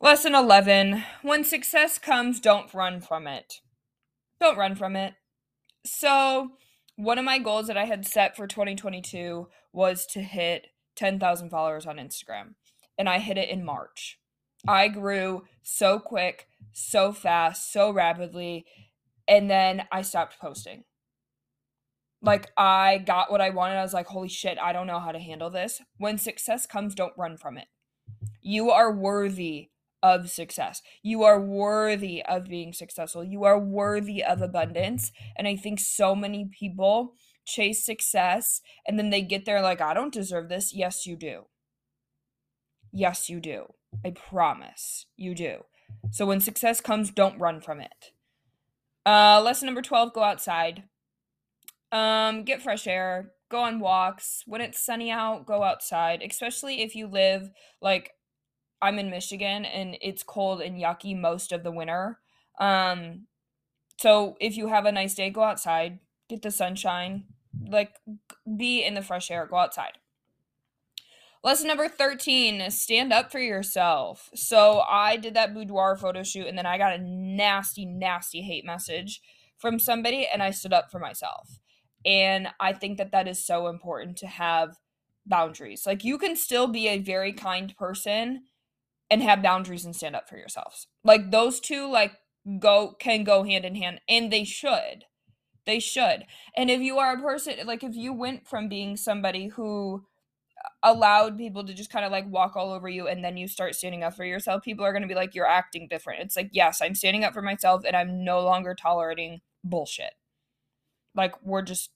Lesson 0.00 0.34
11 0.34 1.04
When 1.22 1.44
success 1.44 1.98
comes, 1.98 2.40
don't 2.40 2.72
run 2.72 3.00
from 3.00 3.26
it. 3.26 3.60
Don't 4.40 4.58
run 4.58 4.76
from 4.76 4.94
it. 4.94 5.14
So, 5.84 6.52
one 6.96 7.18
of 7.18 7.24
my 7.24 7.38
goals 7.38 7.66
that 7.66 7.76
I 7.76 7.84
had 7.84 8.06
set 8.06 8.36
for 8.36 8.46
2022 8.46 9.48
was 9.72 10.06
to 10.06 10.20
hit 10.20 10.68
10,000 10.96 11.50
followers 11.50 11.86
on 11.86 11.96
Instagram, 11.96 12.54
and 12.96 13.08
I 13.08 13.18
hit 13.18 13.38
it 13.38 13.48
in 13.48 13.64
March. 13.64 14.18
I 14.66 14.88
grew 14.88 15.44
so 15.62 15.98
quick, 15.98 16.46
so 16.72 17.12
fast, 17.12 17.72
so 17.72 17.90
rapidly, 17.90 18.66
and 19.26 19.50
then 19.50 19.84
I 19.92 20.02
stopped 20.02 20.40
posting. 20.40 20.84
Like 22.20 22.50
I 22.56 22.98
got 22.98 23.30
what 23.30 23.40
I 23.40 23.50
wanted. 23.50 23.76
I 23.76 23.82
was 23.82 23.94
like, 23.94 24.06
holy 24.06 24.28
shit, 24.28 24.58
I 24.58 24.72
don't 24.72 24.86
know 24.86 25.00
how 25.00 25.12
to 25.12 25.18
handle 25.18 25.50
this. 25.50 25.80
When 25.98 26.18
success 26.18 26.66
comes, 26.66 26.94
don't 26.94 27.12
run 27.16 27.36
from 27.36 27.56
it. 27.56 27.66
You 28.42 28.70
are 28.70 28.92
worthy 28.92 29.68
of 30.02 30.30
success. 30.30 30.82
You 31.02 31.22
are 31.24 31.40
worthy 31.40 32.22
of 32.24 32.48
being 32.48 32.72
successful. 32.72 33.24
You 33.24 33.44
are 33.44 33.58
worthy 33.58 34.22
of 34.22 34.42
abundance. 34.42 35.12
And 35.36 35.46
I 35.46 35.56
think 35.56 35.80
so 35.80 36.14
many 36.14 36.48
people 36.58 37.14
chase 37.46 37.84
success 37.84 38.60
and 38.86 38.98
then 38.98 39.10
they 39.10 39.22
get 39.22 39.44
there 39.44 39.62
like, 39.62 39.80
I 39.80 39.94
don't 39.94 40.12
deserve 40.12 40.48
this. 40.48 40.74
Yes, 40.74 41.06
you 41.06 41.16
do. 41.16 41.44
Yes, 42.92 43.28
you 43.28 43.40
do. 43.40 43.66
I 44.04 44.10
promise 44.10 45.06
you 45.16 45.34
do. 45.34 45.64
So 46.10 46.26
when 46.26 46.40
success 46.40 46.80
comes, 46.80 47.10
don't 47.10 47.38
run 47.38 47.60
from 47.60 47.80
it. 47.80 48.12
Uh, 49.06 49.40
lesson 49.42 49.66
number 49.66 49.82
12 49.82 50.12
go 50.12 50.22
outside. 50.22 50.84
Um, 51.90 52.44
get 52.44 52.62
fresh 52.62 52.86
air, 52.86 53.32
go 53.50 53.60
on 53.60 53.80
walks. 53.80 54.42
When 54.46 54.60
it's 54.60 54.80
sunny 54.80 55.10
out, 55.10 55.46
go 55.46 55.62
outside, 55.62 56.22
especially 56.22 56.82
if 56.82 56.94
you 56.94 57.06
live 57.06 57.50
like 57.80 58.12
I'm 58.80 58.98
in 58.98 59.10
Michigan 59.10 59.64
and 59.64 59.96
it's 60.00 60.22
cold 60.22 60.60
and 60.60 60.80
yucky 60.80 61.18
most 61.18 61.52
of 61.52 61.62
the 61.62 61.72
winter. 61.72 62.18
Um, 62.60 63.26
so 63.98 64.36
if 64.40 64.56
you 64.56 64.68
have 64.68 64.86
a 64.86 64.92
nice 64.92 65.14
day, 65.14 65.30
go 65.30 65.42
outside, 65.42 65.98
get 66.28 66.42
the 66.42 66.50
sunshine, 66.50 67.24
like 67.66 67.94
be 68.56 68.84
in 68.84 68.94
the 68.94 69.02
fresh 69.02 69.30
air, 69.30 69.46
go 69.46 69.56
outside. 69.56 69.98
Lesson 71.42 71.68
number 71.68 71.88
13 71.88 72.70
stand 72.70 73.12
up 73.12 73.30
for 73.30 73.38
yourself. 73.38 74.28
So 74.34 74.80
I 74.80 75.16
did 75.16 75.34
that 75.34 75.54
boudoir 75.54 75.96
photo 75.96 76.22
shoot 76.22 76.46
and 76.46 76.58
then 76.58 76.66
I 76.66 76.78
got 76.78 76.94
a 76.94 76.98
nasty, 76.98 77.86
nasty 77.86 78.42
hate 78.42 78.64
message 78.64 79.20
from 79.56 79.78
somebody 79.78 80.26
and 80.32 80.42
I 80.42 80.50
stood 80.50 80.72
up 80.72 80.90
for 80.90 80.98
myself. 80.98 81.60
And 82.04 82.48
I 82.60 82.72
think 82.72 82.98
that 82.98 83.12
that 83.12 83.28
is 83.28 83.44
so 83.44 83.68
important 83.68 84.16
to 84.18 84.26
have 84.26 84.76
boundaries. 85.26 85.84
Like 85.86 86.04
you 86.04 86.18
can 86.18 86.36
still 86.36 86.66
be 86.66 86.88
a 86.88 86.98
very 86.98 87.32
kind 87.32 87.76
person 87.76 88.44
and 89.10 89.22
have 89.22 89.42
boundaries 89.42 89.84
and 89.84 89.94
stand 89.94 90.16
up 90.16 90.28
for 90.28 90.36
yourselves. 90.36 90.86
Like 91.04 91.30
those 91.30 91.60
two 91.60 91.90
like 91.90 92.12
go 92.58 92.94
can 92.98 93.24
go 93.24 93.42
hand 93.44 93.64
in 93.64 93.74
hand 93.74 94.00
and 94.08 94.32
they 94.32 94.44
should. 94.44 95.04
They 95.66 95.80
should. 95.80 96.24
And 96.56 96.70
if 96.70 96.80
you 96.80 96.98
are 96.98 97.14
a 97.14 97.20
person 97.20 97.54
like 97.66 97.82
if 97.82 97.94
you 97.94 98.12
went 98.12 98.46
from 98.46 98.68
being 98.68 98.96
somebody 98.96 99.48
who 99.48 100.04
uh, 100.64 100.92
allowed 100.94 101.36
people 101.36 101.64
to 101.64 101.74
just 101.74 101.90
kind 101.90 102.04
of 102.04 102.12
like 102.12 102.30
walk 102.30 102.56
all 102.56 102.72
over 102.72 102.88
you 102.88 103.06
and 103.06 103.24
then 103.24 103.36
you 103.36 103.48
start 103.48 103.74
standing 103.74 104.02
up 104.02 104.14
for 104.14 104.24
yourself, 104.24 104.62
people 104.62 104.84
are 104.84 104.92
going 104.92 105.02
to 105.02 105.08
be 105.08 105.14
like, 105.14 105.34
you're 105.34 105.46
acting 105.46 105.88
different. 105.88 106.22
It's 106.22 106.36
like, 106.36 106.50
yes, 106.52 106.80
I'm 106.80 106.94
standing 106.94 107.24
up 107.24 107.34
for 107.34 107.42
myself 107.42 107.82
and 107.86 107.96
I'm 107.96 108.24
no 108.24 108.40
longer 108.40 108.74
tolerating 108.74 109.40
bullshit. 109.62 110.12
Like, 111.18 111.34
we're 111.42 111.62
just, 111.62 111.90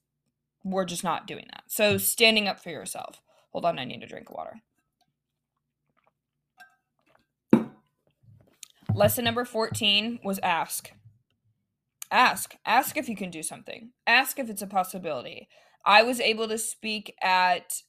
we're 0.62 0.84
just 0.84 1.04
not 1.04 1.26
doing 1.26 1.46
that. 1.50 1.64
So, 1.68 1.92
hmm. 1.92 1.98
standing 1.98 2.48
up 2.48 2.60
for 2.60 2.68
yourself. 2.68 3.22
Hold 3.52 3.64
on, 3.64 3.78
I 3.78 3.84
need 3.84 4.02
a 4.02 4.06
drink 4.06 4.28
of 4.28 4.36
water. 4.36 4.60
Lesson 8.94 9.24
number 9.24 9.44
14 9.44 10.20
was 10.22 10.38
ask. 10.40 10.90
Ask. 12.10 12.56
Ask 12.66 12.98
if 12.98 13.08
you 13.08 13.16
can 13.16 13.30
do 13.30 13.42
something. 13.42 13.92
Ask 14.06 14.38
if 14.38 14.50
it's 14.50 14.60
a 14.60 14.66
possibility. 14.66 15.48
I 15.86 16.02
was 16.02 16.20
able 16.20 16.46
to 16.48 16.58
speak 16.58 17.14
at 17.22 17.82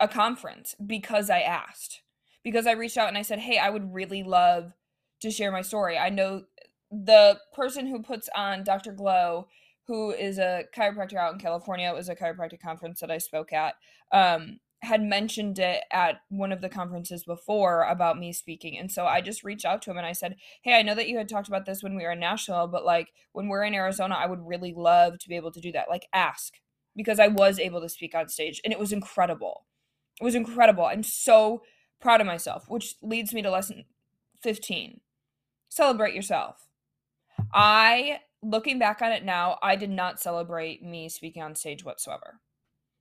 a 0.00 0.08
conference 0.08 0.74
because 0.84 1.30
I 1.30 1.40
asked. 1.40 2.02
Because 2.42 2.66
I 2.66 2.72
reached 2.72 2.98
out 2.98 3.08
and 3.08 3.16
I 3.16 3.22
said, 3.22 3.38
"Hey, 3.38 3.58
I 3.58 3.70
would 3.70 3.94
really 3.94 4.24
love 4.24 4.74
to 5.20 5.30
share 5.30 5.52
my 5.52 5.62
story. 5.62 5.96
I 5.96 6.10
know 6.10 6.42
the 6.90 7.38
person 7.54 7.86
who 7.86 8.02
puts 8.02 8.28
on 8.36 8.64
Dr. 8.64 8.92
Glow, 8.92 9.46
who 9.92 10.10
is 10.10 10.38
a 10.38 10.64
chiropractor 10.74 11.16
out 11.16 11.34
in 11.34 11.38
California, 11.38 11.86
it 11.86 11.94
was 11.94 12.08
a 12.08 12.16
chiropractic 12.16 12.62
conference 12.62 12.98
that 13.00 13.10
I 13.10 13.18
spoke 13.18 13.52
at, 13.52 13.74
um, 14.10 14.58
had 14.80 15.02
mentioned 15.02 15.58
it 15.58 15.82
at 15.92 16.22
one 16.30 16.50
of 16.50 16.62
the 16.62 16.70
conferences 16.70 17.24
before 17.24 17.82
about 17.82 18.18
me 18.18 18.32
speaking. 18.32 18.78
And 18.78 18.90
so 18.90 19.04
I 19.04 19.20
just 19.20 19.44
reached 19.44 19.66
out 19.66 19.82
to 19.82 19.90
him 19.90 19.98
and 19.98 20.06
I 20.06 20.12
said, 20.12 20.36
Hey, 20.62 20.78
I 20.78 20.80
know 20.82 20.94
that 20.94 21.10
you 21.10 21.18
had 21.18 21.28
talked 21.28 21.46
about 21.46 21.66
this 21.66 21.82
when 21.82 21.94
we 21.94 22.04
were 22.04 22.12
in 22.12 22.20
Nashville, 22.20 22.68
but 22.68 22.86
like 22.86 23.12
when 23.32 23.48
we're 23.48 23.64
in 23.64 23.74
Arizona, 23.74 24.14
I 24.14 24.26
would 24.26 24.40
really 24.40 24.72
love 24.74 25.18
to 25.18 25.28
be 25.28 25.36
able 25.36 25.52
to 25.52 25.60
do 25.60 25.72
that. 25.72 25.90
Like, 25.90 26.08
ask 26.14 26.54
because 26.96 27.20
I 27.20 27.28
was 27.28 27.58
able 27.58 27.82
to 27.82 27.88
speak 27.90 28.14
on 28.14 28.28
stage 28.28 28.62
and 28.64 28.72
it 28.72 28.78
was 28.78 28.92
incredible. 28.92 29.66
It 30.22 30.24
was 30.24 30.34
incredible. 30.34 30.86
I'm 30.86 31.02
so 31.02 31.64
proud 32.00 32.22
of 32.22 32.26
myself, 32.26 32.64
which 32.66 32.94
leads 33.02 33.34
me 33.34 33.42
to 33.42 33.50
lesson 33.50 33.84
15. 34.42 35.00
Celebrate 35.68 36.14
yourself. 36.14 36.66
I, 37.52 38.20
looking 38.42 38.78
back 38.78 39.00
on 39.02 39.12
it 39.12 39.24
now, 39.24 39.58
I 39.62 39.76
did 39.76 39.90
not 39.90 40.20
celebrate 40.20 40.82
me 40.82 41.08
speaking 41.08 41.42
on 41.42 41.54
stage 41.54 41.84
whatsoever. 41.84 42.40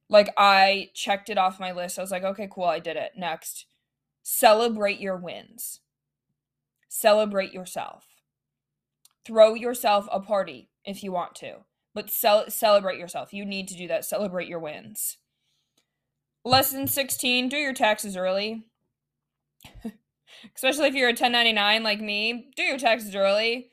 Like, 0.09 0.33
I 0.37 0.89
checked 0.93 1.29
it 1.29 1.37
off 1.37 1.59
my 1.59 1.71
list. 1.71 1.97
I 1.97 2.01
was 2.01 2.11
like, 2.11 2.23
okay, 2.23 2.47
cool, 2.51 2.65
I 2.65 2.79
did 2.79 2.97
it. 2.97 3.13
Next, 3.17 3.65
celebrate 4.23 4.99
your 4.99 5.17
wins. 5.17 5.79
Celebrate 6.89 7.53
yourself. 7.53 8.05
Throw 9.25 9.53
yourself 9.53 10.07
a 10.11 10.19
party 10.19 10.69
if 10.83 11.03
you 11.03 11.11
want 11.11 11.35
to, 11.35 11.59
but 11.93 12.09
cel- 12.09 12.49
celebrate 12.49 12.99
yourself. 12.99 13.33
You 13.33 13.45
need 13.45 13.67
to 13.69 13.77
do 13.77 13.87
that. 13.87 14.03
Celebrate 14.03 14.47
your 14.47 14.59
wins. 14.59 15.17
Lesson 16.43 16.87
16 16.87 17.49
do 17.49 17.57
your 17.57 17.73
taxes 17.73 18.17
early. 18.17 18.65
Especially 20.55 20.87
if 20.87 20.95
you're 20.95 21.09
a 21.09 21.11
1099 21.11 21.83
like 21.83 22.01
me, 22.01 22.51
do 22.55 22.63
your 22.63 22.79
taxes 22.79 23.15
early. 23.15 23.70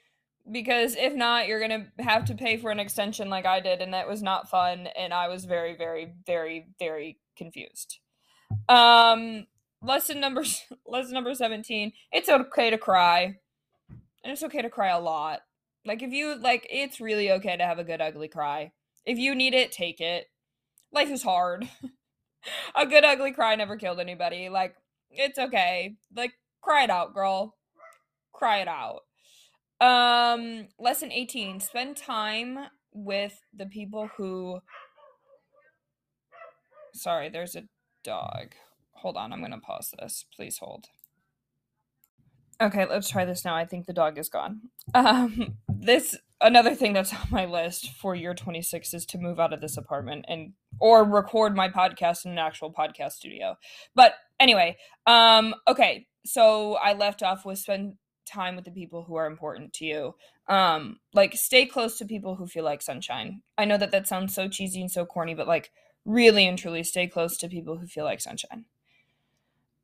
Because 0.50 0.96
if 0.96 1.14
not, 1.14 1.46
you're 1.46 1.66
going 1.66 1.90
to 1.96 2.02
have 2.02 2.24
to 2.26 2.34
pay 2.34 2.56
for 2.56 2.70
an 2.70 2.80
extension 2.80 3.28
like 3.28 3.46
I 3.46 3.60
did, 3.60 3.82
and 3.82 3.92
that 3.94 4.08
was 4.08 4.22
not 4.22 4.48
fun. 4.48 4.88
And 4.98 5.12
I 5.12 5.28
was 5.28 5.44
very, 5.44 5.76
very, 5.76 6.12
very, 6.26 6.68
very 6.78 7.18
confused. 7.36 7.98
Um, 8.68 9.46
lesson 9.82 10.20
number 10.20 10.42
lesson 10.86 11.12
number 11.12 11.32
17 11.32 11.92
it's 12.10 12.28
okay 12.28 12.68
to 12.70 12.78
cry 12.78 13.36
and 13.90 14.32
it's 14.32 14.42
okay 14.42 14.60
to 14.60 14.68
cry 14.70 14.88
a 14.88 14.98
lot 14.98 15.40
like 15.84 16.02
if 16.02 16.10
you 16.10 16.34
like 16.40 16.66
it's 16.68 17.00
really 17.00 17.30
okay 17.30 17.56
to 17.56 17.62
have 17.62 17.78
a 17.78 17.84
good 17.84 18.00
ugly 18.00 18.26
cry 18.26 18.72
if 19.06 19.18
you 19.18 19.36
need 19.36 19.54
it 19.54 19.70
take 19.70 20.00
it 20.00 20.26
life 20.92 21.10
is 21.10 21.22
hard 21.22 21.68
a 22.74 22.86
good 22.86 23.04
ugly 23.04 23.32
cry 23.32 23.54
never 23.54 23.76
killed 23.76 24.00
anybody. 24.00 24.48
Like, 24.48 24.76
it's 25.10 25.38
okay. 25.38 25.96
Like, 26.14 26.32
cry 26.60 26.84
it 26.84 26.90
out, 26.90 27.14
girl. 27.14 27.56
Cry 28.32 28.58
it 28.58 28.68
out. 28.68 29.00
Um, 29.80 30.68
lesson 30.78 31.12
18. 31.12 31.60
Spend 31.60 31.96
time 31.96 32.58
with 32.92 33.40
the 33.54 33.66
people 33.66 34.08
who 34.16 34.60
Sorry, 36.94 37.28
there's 37.28 37.54
a 37.54 37.64
dog. 38.02 38.54
Hold 38.92 39.16
on, 39.16 39.32
I'm 39.32 39.40
gonna 39.40 39.60
pause 39.60 39.94
this. 39.98 40.24
Please 40.34 40.58
hold. 40.58 40.86
Okay, 42.60 42.86
let's 42.86 43.08
try 43.08 43.24
this 43.24 43.44
now. 43.44 43.54
I 43.54 43.64
think 43.64 43.86
the 43.86 43.92
dog 43.92 44.18
is 44.18 44.28
gone. 44.28 44.62
Um, 44.94 45.58
this 45.68 46.16
another 46.40 46.74
thing 46.74 46.92
that's 46.92 47.14
on 47.14 47.28
my 47.30 47.44
list 47.44 47.90
for 47.92 48.14
year 48.14 48.34
26 48.34 48.94
is 48.94 49.06
to 49.06 49.18
move 49.18 49.38
out 49.38 49.52
of 49.52 49.60
this 49.60 49.76
apartment 49.76 50.24
and 50.28 50.52
or 50.80 51.04
record 51.04 51.54
my 51.54 51.68
podcast 51.68 52.24
in 52.24 52.32
an 52.32 52.38
actual 52.38 52.72
podcast 52.72 53.12
studio. 53.12 53.56
But 53.94 54.14
anyway, 54.40 54.76
um 55.06 55.54
okay, 55.68 56.06
so 56.26 56.74
I 56.74 56.94
left 56.94 57.22
off 57.22 57.44
with 57.44 57.58
spend 57.58 57.94
time 58.28 58.56
with 58.56 58.64
the 58.64 58.70
people 58.70 59.04
who 59.04 59.16
are 59.16 59.26
important 59.26 59.72
to 59.74 59.84
you. 59.84 60.14
Um 60.48 61.00
like 61.14 61.34
stay 61.34 61.66
close 61.66 61.98
to 61.98 62.04
people 62.04 62.36
who 62.36 62.46
feel 62.46 62.64
like 62.64 62.82
sunshine. 62.82 63.42
I 63.56 63.64
know 63.64 63.76
that 63.78 63.90
that 63.92 64.08
sounds 64.08 64.34
so 64.34 64.48
cheesy 64.48 64.80
and 64.80 64.90
so 64.90 65.04
corny, 65.06 65.34
but 65.34 65.48
like 65.48 65.70
really 66.04 66.46
and 66.46 66.58
truly 66.58 66.82
stay 66.82 67.06
close 67.06 67.36
to 67.38 67.48
people 67.48 67.78
who 67.78 67.86
feel 67.86 68.04
like 68.04 68.20
sunshine. 68.20 68.64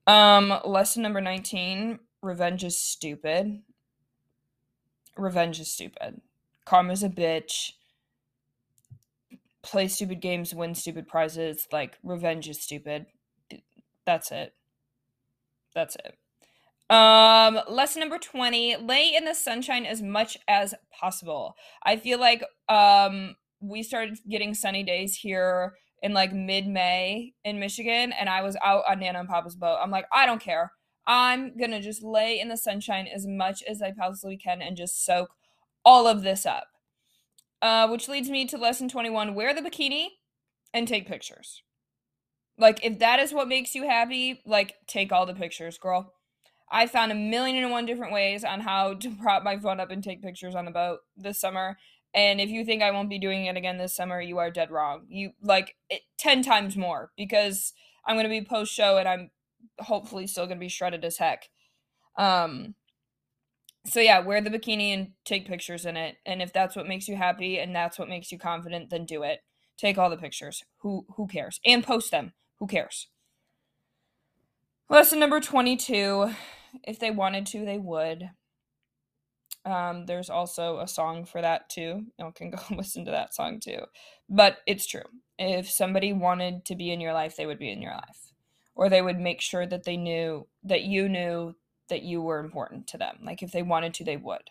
Um 0.06 0.60
lesson 0.64 1.02
number 1.02 1.20
19, 1.20 1.98
revenge 2.22 2.64
is 2.64 2.78
stupid. 2.78 3.62
Revenge 5.16 5.60
is 5.60 5.72
stupid. 5.72 6.20
Karma's 6.64 7.02
a 7.02 7.08
bitch. 7.08 7.72
Play 9.62 9.88
stupid 9.88 10.20
games, 10.20 10.54
win 10.54 10.74
stupid 10.74 11.06
prizes. 11.06 11.66
Like, 11.72 11.98
revenge 12.02 12.48
is 12.48 12.60
stupid. 12.60 13.06
That's 14.04 14.30
it. 14.30 14.54
That's 15.74 15.96
it. 15.96 16.18
Um, 16.90 17.60
lesson 17.68 18.00
number 18.00 18.18
20 18.18 18.76
lay 18.76 19.14
in 19.14 19.24
the 19.24 19.34
sunshine 19.34 19.86
as 19.86 20.02
much 20.02 20.36
as 20.46 20.74
possible. 20.92 21.54
I 21.82 21.96
feel 21.96 22.20
like 22.20 22.44
um 22.68 23.36
we 23.60 23.82
started 23.82 24.18
getting 24.28 24.52
sunny 24.52 24.82
days 24.82 25.16
here 25.16 25.74
in 26.02 26.12
like 26.12 26.32
mid 26.32 26.66
May 26.66 27.32
in 27.44 27.58
Michigan, 27.58 28.12
and 28.12 28.28
I 28.28 28.42
was 28.42 28.56
out 28.62 28.84
on 28.88 29.00
Nana 29.00 29.20
and 29.20 29.28
Papa's 29.28 29.56
boat. 29.56 29.78
I'm 29.82 29.90
like, 29.90 30.06
I 30.12 30.26
don't 30.26 30.40
care. 30.40 30.72
I'm 31.06 31.56
gonna 31.56 31.80
just 31.80 32.02
lay 32.02 32.38
in 32.38 32.48
the 32.48 32.56
sunshine 32.56 33.06
as 33.06 33.26
much 33.26 33.62
as 33.62 33.80
I 33.80 33.92
possibly 33.92 34.36
can 34.36 34.60
and 34.60 34.76
just 34.76 35.04
soak 35.04 35.30
all 35.84 36.06
of 36.06 36.22
this 36.22 36.44
up. 36.44 36.66
Uh, 37.62 37.88
which 37.88 38.08
leads 38.08 38.28
me 38.28 38.44
to 38.46 38.58
lesson 38.58 38.88
21 38.90 39.34
wear 39.34 39.54
the 39.54 39.62
bikini 39.62 40.08
and 40.74 40.86
take 40.86 41.06
pictures. 41.06 41.62
Like, 42.58 42.84
if 42.84 42.98
that 42.98 43.18
is 43.18 43.32
what 43.32 43.48
makes 43.48 43.74
you 43.74 43.84
happy, 43.84 44.40
like, 44.46 44.74
take 44.86 45.10
all 45.10 45.26
the 45.26 45.34
pictures, 45.34 45.78
girl. 45.78 46.13
I 46.74 46.88
found 46.88 47.12
a 47.12 47.14
million 47.14 47.62
and 47.62 47.70
one 47.70 47.86
different 47.86 48.12
ways 48.12 48.42
on 48.42 48.60
how 48.60 48.94
to 48.94 49.10
prop 49.22 49.44
my 49.44 49.56
phone 49.58 49.78
up 49.78 49.90
and 49.90 50.02
take 50.02 50.20
pictures 50.22 50.56
on 50.56 50.64
the 50.64 50.72
boat 50.72 50.98
this 51.16 51.40
summer. 51.40 51.78
And 52.12 52.40
if 52.40 52.50
you 52.50 52.64
think 52.64 52.82
I 52.82 52.90
won't 52.90 53.08
be 53.08 53.18
doing 53.18 53.46
it 53.46 53.56
again 53.56 53.78
this 53.78 53.94
summer, 53.94 54.20
you 54.20 54.38
are 54.38 54.50
dead 54.50 54.70
wrong. 54.70 55.06
You 55.08 55.30
like 55.40 55.76
it 55.88 56.02
10 56.18 56.42
times 56.42 56.76
more 56.76 57.10
because 57.16 57.72
I'm 58.06 58.16
going 58.16 58.24
to 58.24 58.28
be 58.28 58.44
post 58.44 58.72
show 58.72 58.98
and 58.98 59.08
I'm 59.08 59.30
hopefully 59.78 60.26
still 60.26 60.46
going 60.46 60.58
to 60.58 60.64
be 60.64 60.68
shredded 60.68 61.04
as 61.04 61.18
heck. 61.18 61.48
Um 62.16 62.74
so 63.86 64.00
yeah, 64.00 64.20
wear 64.20 64.40
the 64.40 64.50
bikini 64.50 64.94
and 64.94 65.10
take 65.24 65.46
pictures 65.46 65.84
in 65.84 65.96
it. 65.96 66.16
And 66.24 66.40
if 66.40 66.52
that's 66.52 66.74
what 66.74 66.86
makes 66.86 67.06
you 67.06 67.16
happy 67.16 67.58
and 67.58 67.74
that's 67.74 67.98
what 67.98 68.08
makes 68.08 68.32
you 68.32 68.38
confident, 68.38 68.90
then 68.90 69.04
do 69.04 69.22
it. 69.22 69.40
Take 69.76 69.98
all 69.98 70.08
the 70.08 70.16
pictures. 70.16 70.62
Who 70.78 71.04
who 71.16 71.26
cares? 71.26 71.60
And 71.66 71.84
post 71.84 72.10
them. 72.10 72.32
Who 72.60 72.66
cares? 72.66 73.08
Lesson 74.88 75.18
number 75.18 75.40
22. 75.40 76.30
If 76.82 76.98
they 76.98 77.10
wanted 77.10 77.46
to, 77.46 77.64
they 77.64 77.78
would. 77.78 78.30
Um, 79.64 80.06
there's 80.06 80.28
also 80.28 80.78
a 80.80 80.88
song 80.88 81.24
for 81.24 81.40
that 81.40 81.70
too. 81.70 82.06
You 82.18 82.32
can 82.34 82.50
go 82.50 82.58
listen 82.70 83.04
to 83.04 83.10
that 83.10 83.34
song 83.34 83.60
too. 83.60 83.80
But 84.28 84.58
it's 84.66 84.86
true. 84.86 85.04
If 85.38 85.70
somebody 85.70 86.12
wanted 86.12 86.64
to 86.66 86.76
be 86.76 86.90
in 86.90 87.00
your 87.00 87.12
life, 87.12 87.36
they 87.36 87.46
would 87.46 87.58
be 87.58 87.70
in 87.70 87.82
your 87.82 87.94
life. 87.94 88.32
Or 88.74 88.88
they 88.88 89.02
would 89.02 89.20
make 89.20 89.40
sure 89.40 89.66
that 89.66 89.84
they 89.84 89.96
knew 89.96 90.48
that 90.64 90.82
you 90.82 91.08
knew 91.08 91.54
that 91.88 92.02
you 92.02 92.22
were 92.22 92.40
important 92.40 92.86
to 92.88 92.98
them. 92.98 93.18
Like 93.22 93.42
if 93.42 93.52
they 93.52 93.62
wanted 93.62 93.94
to, 93.94 94.04
they 94.04 94.16
would. 94.16 94.50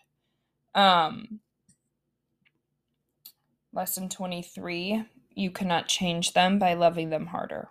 Um, 0.74 1.40
lesson 3.72 4.08
23 4.08 5.04
you 5.34 5.50
cannot 5.50 5.88
change 5.88 6.32
them 6.32 6.58
by 6.58 6.74
loving 6.74 7.10
them 7.10 7.26
harder. 7.26 7.70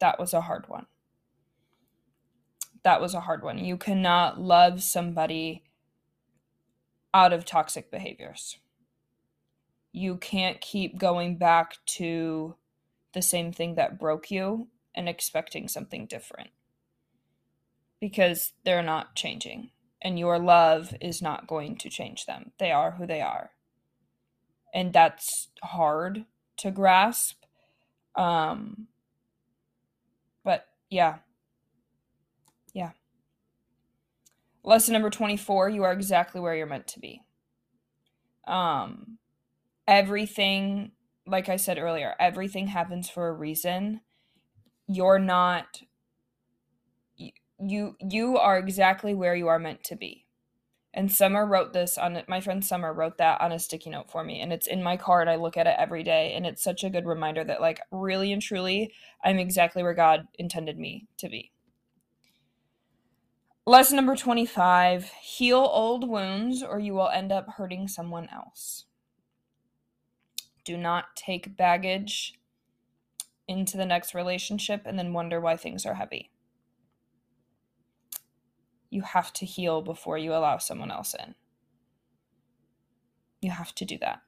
That 0.00 0.18
was 0.18 0.32
a 0.32 0.40
hard 0.40 0.68
one. 0.68 0.86
That 2.82 3.00
was 3.00 3.14
a 3.14 3.20
hard 3.20 3.42
one. 3.42 3.58
You 3.58 3.76
cannot 3.76 4.40
love 4.40 4.82
somebody 4.82 5.64
out 7.12 7.32
of 7.32 7.44
toxic 7.44 7.90
behaviors. 7.90 8.58
You 9.92 10.16
can't 10.16 10.60
keep 10.60 10.98
going 10.98 11.36
back 11.36 11.76
to 11.96 12.54
the 13.12 13.22
same 13.22 13.52
thing 13.52 13.74
that 13.74 13.98
broke 13.98 14.30
you 14.30 14.68
and 14.94 15.08
expecting 15.08 15.68
something 15.68 16.06
different 16.06 16.50
because 18.00 18.52
they're 18.64 18.82
not 18.82 19.14
changing 19.14 19.70
and 20.02 20.18
your 20.18 20.38
love 20.38 20.94
is 21.00 21.20
not 21.20 21.46
going 21.46 21.76
to 21.76 21.90
change 21.90 22.26
them. 22.26 22.52
They 22.58 22.70
are 22.70 22.92
who 22.92 23.06
they 23.06 23.20
are. 23.20 23.50
And 24.72 24.92
that's 24.92 25.48
hard 25.62 26.24
to 26.58 26.70
grasp. 26.70 27.44
Um 28.14 28.86
but 30.44 30.68
yeah. 30.88 31.18
Lesson 34.62 34.92
number 34.92 35.10
24, 35.10 35.70
you 35.70 35.84
are 35.84 35.92
exactly 35.92 36.40
where 36.40 36.54
you're 36.54 36.66
meant 36.66 36.86
to 36.88 37.00
be. 37.00 37.22
Um 38.46 39.18
everything 39.86 40.92
like 41.26 41.48
I 41.48 41.56
said 41.56 41.78
earlier, 41.78 42.14
everything 42.18 42.68
happens 42.68 43.08
for 43.08 43.28
a 43.28 43.32
reason. 43.32 44.00
You're 44.86 45.18
not 45.18 45.80
you 47.60 47.96
you 48.00 48.38
are 48.38 48.58
exactly 48.58 49.14
where 49.14 49.34
you 49.34 49.48
are 49.48 49.58
meant 49.58 49.84
to 49.84 49.96
be 49.96 50.26
and 50.92 51.12
summer 51.12 51.46
wrote 51.46 51.72
this 51.72 51.98
on 51.98 52.20
my 52.26 52.40
friend 52.40 52.64
summer 52.64 52.92
wrote 52.92 53.18
that 53.18 53.40
on 53.40 53.52
a 53.52 53.58
sticky 53.58 53.90
note 53.90 54.10
for 54.10 54.24
me 54.24 54.40
and 54.40 54.52
it's 54.52 54.66
in 54.66 54.82
my 54.82 54.96
car 54.96 55.20
and 55.20 55.30
i 55.30 55.36
look 55.36 55.56
at 55.56 55.66
it 55.66 55.76
every 55.78 56.02
day 56.02 56.32
and 56.34 56.46
it's 56.46 56.62
such 56.62 56.82
a 56.82 56.90
good 56.90 57.06
reminder 57.06 57.44
that 57.44 57.60
like 57.60 57.80
really 57.90 58.32
and 58.32 58.42
truly 58.42 58.92
i'm 59.24 59.38
exactly 59.38 59.82
where 59.82 59.94
god 59.94 60.26
intended 60.38 60.78
me 60.78 61.06
to 61.18 61.28
be 61.28 61.52
lesson 63.70 63.96
number 63.96 64.16
25 64.16 65.10
heal 65.22 65.58
old 65.58 66.08
wounds 66.08 66.62
or 66.62 66.78
you 66.78 66.94
will 66.94 67.08
end 67.08 67.30
up 67.30 67.48
hurting 67.56 67.86
someone 67.86 68.28
else 68.32 68.84
do 70.64 70.76
not 70.76 71.16
take 71.16 71.56
baggage 71.56 72.34
into 73.46 73.76
the 73.76 73.86
next 73.86 74.14
relationship 74.14 74.82
and 74.84 74.98
then 74.98 75.12
wonder 75.12 75.40
why 75.40 75.56
things 75.56 75.86
are 75.86 75.94
heavy 75.94 76.30
you 78.90 79.02
have 79.02 79.32
to 79.34 79.46
heal 79.46 79.80
before 79.80 80.18
you 80.18 80.34
allow 80.34 80.58
someone 80.58 80.90
else 80.90 81.14
in. 81.14 81.34
You 83.40 83.52
have 83.52 83.74
to 83.76 83.84
do 83.84 83.98
that. 83.98 84.20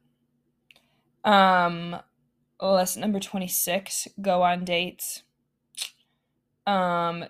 Um, 1.28 1.96
lesson 2.60 3.00
number 3.00 3.20
26 3.20 4.08
go 4.20 4.42
on 4.42 4.64
dates. 4.64 5.24
Um, 6.66 7.24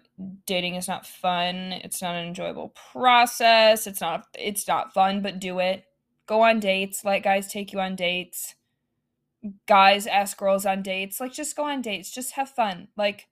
dating 0.47 0.75
is 0.75 0.89
not 0.89 1.07
fun. 1.07 1.73
It's 1.73 2.03
not 2.03 2.15
an 2.15 2.27
enjoyable 2.27 2.75
process. 2.93 3.87
It's 3.87 4.01
not 4.01 4.27
it's 4.39 4.69
not 4.69 4.93
fun, 4.93 5.23
but 5.23 5.41
do 5.41 5.59
it. 5.59 5.85
Go 6.27 6.43
on 6.43 6.61
dates. 6.61 7.05
Let 7.05 7.23
guys 7.23 7.51
take 7.51 7.73
you 7.73 7.81
on 7.81 7.97
dates. 7.97 8.55
Guys 9.67 10.07
ask 10.07 10.37
girls 10.37 10.67
on 10.67 10.83
dates. 10.83 11.21
Like 11.21 11.33
just 11.33 11.57
go 11.57 11.65
on 11.65 11.81
dates. 11.83 12.11
Just 12.11 12.33
have 12.33 12.51
fun. 12.51 12.89
Like 12.97 13.29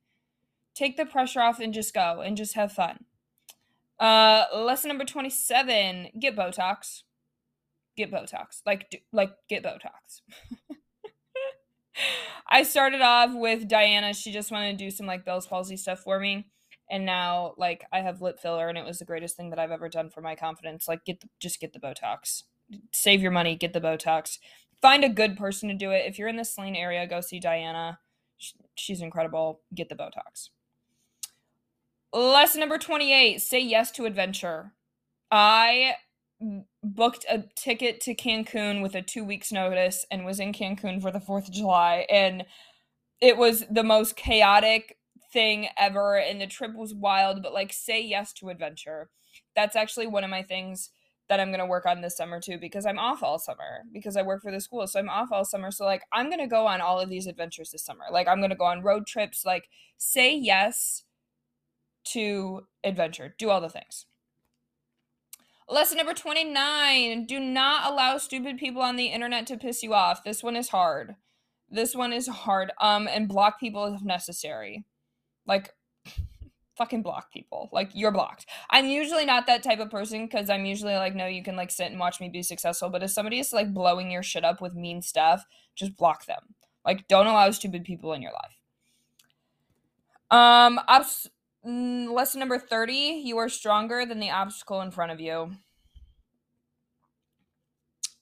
take 0.75 0.97
the 0.97 1.07
pressure 1.07 1.41
off 1.41 1.61
and 1.61 1.75
just 1.75 1.95
go 1.95 2.21
and 2.21 2.37
just 2.37 2.55
have 2.55 2.73
fun. 2.73 3.05
Uh, 3.99 4.47
lesson 4.55 4.89
number 4.89 5.05
27 5.05 6.09
get 6.19 6.35
Botox. 6.35 7.03
Get 7.97 8.11
Botox. 8.11 8.63
Like, 8.65 8.89
do, 8.91 8.99
like 9.13 9.33
get 9.49 9.63
Botox. 9.63 10.23
I 12.49 12.63
started 12.65 13.01
off 13.01 13.31
with 13.35 13.69
Diana. 13.69 14.13
She 14.13 14.33
just 14.33 14.51
wanted 14.51 14.79
to 14.79 14.85
do 14.85 14.91
some 14.91 15.07
like 15.07 15.25
Bell's 15.25 15.47
palsy 15.47 15.77
stuff 15.77 16.01
for 16.01 16.19
me. 16.19 16.47
And 16.91 17.07
now, 17.07 17.55
like, 17.57 17.85
I 17.93 18.01
have 18.01 18.21
lip 18.21 18.41
filler, 18.41 18.69
and 18.69 18.77
it 18.77 18.85
was 18.85 18.99
the 18.99 19.05
greatest 19.05 19.37
thing 19.37 19.51
that 19.51 19.61
I've 19.61 19.71
ever 19.71 19.89
done 19.89 20.11
for 20.11 20.21
my 20.21 20.35
confidence. 20.35 20.89
Like, 20.89 21.05
get 21.05 21.21
the, 21.21 21.29
just 21.39 21.61
get 21.61 21.73
the 21.73 21.79
Botox. 21.79 22.43
Save 22.93 23.23
your 23.23 23.31
money, 23.31 23.55
get 23.55 23.73
the 23.73 23.81
Botox. 23.81 24.39
Find 24.83 25.05
a 25.05 25.09
good 25.09 25.37
person 25.37 25.69
to 25.69 25.75
do 25.77 25.93
it. 25.93 26.07
If 26.07 26.19
you're 26.19 26.27
in 26.27 26.37
the 26.37 26.45
Saline 26.45 26.75
area, 26.75 27.07
go 27.07 27.21
see 27.21 27.39
Diana. 27.39 28.01
She's 28.75 29.01
incredible. 29.01 29.61
Get 29.73 29.89
the 29.89 29.95
Botox. 29.95 30.49
Lesson 32.13 32.59
number 32.59 32.79
28 32.79 33.41
say 33.41 33.61
yes 33.61 33.93
to 33.93 34.05
adventure. 34.05 34.73
I 35.31 35.95
booked 36.83 37.27
a 37.29 37.45
ticket 37.57 38.01
to 38.03 38.15
Cancun 38.15 38.83
with 38.83 38.95
a 38.95 39.03
two 39.03 39.25
weeks 39.25 39.53
notice 39.53 40.07
and 40.11 40.25
was 40.25 40.41
in 40.41 40.53
Cancun 40.53 41.01
for 41.01 41.11
the 41.11 41.19
4th 41.19 41.49
of 41.49 41.55
July. 41.55 42.07
And 42.11 42.45
it 43.21 43.37
was 43.37 43.65
the 43.71 43.85
most 43.85 44.17
chaotic 44.17 44.97
thing 45.33 45.69
ever. 45.79 46.19
And 46.19 46.41
the 46.41 46.47
trip 46.47 46.75
was 46.75 46.95
wild, 46.95 47.43
but 47.43 47.53
like, 47.53 47.73
say 47.73 48.03
yes 48.03 48.33
to 48.35 48.49
adventure. 48.49 49.11
That's 49.55 49.77
actually 49.77 50.07
one 50.07 50.25
of 50.25 50.31
my 50.31 50.43
things 50.43 50.91
that 51.31 51.39
I'm 51.39 51.51
going 51.51 51.61
to 51.61 51.67
work 51.67 51.87
on 51.87 52.01
this 52.01 52.17
summer 52.17 52.41
too 52.41 52.59
because 52.59 52.85
I'm 52.85 52.99
off 52.99 53.23
all 53.23 53.39
summer 53.39 53.85
because 53.93 54.17
I 54.17 54.23
work 54.23 54.43
for 54.43 54.51
the 54.51 54.61
school. 54.61 54.85
So 54.89 54.99
I'm 54.99 55.09
off 55.09 55.29
all 55.31 55.45
summer. 55.45 55.71
So 55.71 55.85
like 55.85 56.03
I'm 56.13 56.27
going 56.27 56.41
to 56.41 56.49
go 56.49 56.67
on 56.67 56.81
all 56.81 56.99
of 56.99 57.09
these 57.09 57.29
adventures 57.29 57.71
this 57.71 57.85
summer. 57.85 58.05
Like 58.11 58.27
I'm 58.27 58.39
going 58.39 58.51
to 58.51 58.57
go 58.57 58.65
on 58.65 58.83
road 58.83 59.07
trips, 59.07 59.45
like 59.45 59.69
say 59.97 60.35
yes 60.37 61.05
to 62.07 62.67
adventure. 62.83 63.37
Do 63.39 63.51
all 63.51 63.61
the 63.61 63.69
things. 63.69 64.07
Lesson 65.71 65.99
number 65.99 66.15
29 66.15 67.27
do 67.27 67.39
not 67.39 67.93
allow 67.93 68.19
stupid 68.19 68.59
people 68.59 68.83
on 68.83 68.97
the 68.97 69.07
internet 69.07 69.47
to 69.47 69.57
piss 69.57 69.85
you 69.85 69.95
off. 69.95 70.25
This 70.25 70.43
one 70.43 70.57
is 70.57 70.71
hard. 70.71 71.15
This 71.71 71.95
one 71.95 72.13
is 72.13 72.27
hard. 72.27 72.73
Um, 72.81 73.07
and 73.07 73.29
block 73.29 73.61
people 73.61 73.95
if 73.95 74.03
necessary. 74.03 74.85
Like, 75.47 75.73
fucking 76.77 77.03
block 77.03 77.33
people. 77.33 77.69
Like, 77.73 77.91
you're 77.95 78.11
blocked. 78.11 78.47
I'm 78.71 78.87
usually 78.87 79.25
not 79.25 79.47
that 79.47 79.63
type 79.63 79.79
of 79.79 79.91
person 79.91 80.27
because 80.27 80.51
I'm 80.51 80.65
usually 80.65 80.95
like, 80.95 81.15
no, 81.15 81.27
you 81.27 81.45
can 81.45 81.55
like 81.55 81.71
sit 81.71 81.93
and 81.93 82.01
watch 82.01 82.21
me 82.21 82.29
be 82.29 82.43
successful. 82.43 82.91
But 82.91 83.05
if 83.05 83.13
somebody 83.13 83.39
is 83.39 83.53
like 83.53 83.73
blowing 83.73 84.11
your 84.11 84.25
shit 84.25 84.45
up 84.45 84.61
with 84.61 84.75
mean 84.75 85.03
stuff, 85.03 85.45
just 85.77 85.97
block 85.97 86.27
them. 86.27 86.57
Like, 86.85 87.07
don't 87.07 87.29
allow 87.29 87.49
stupid 87.53 87.85
people 87.85 88.13
in 88.13 88.23
your 88.23 88.33
life. 88.33 88.57
Um, 90.33 90.81
ups 90.89 91.29
Mm, 91.67 92.13
lesson 92.15 92.41
number 92.41 92.59
30 92.59 93.23
you 93.25 93.37
are 93.37 93.49
stronger 93.49 94.07
than 94.07 94.19
the 94.19 94.31
obstacle 94.31 94.81
in 94.81 94.91
front 94.91 95.13
of 95.13 95.21
you. 95.21 95.53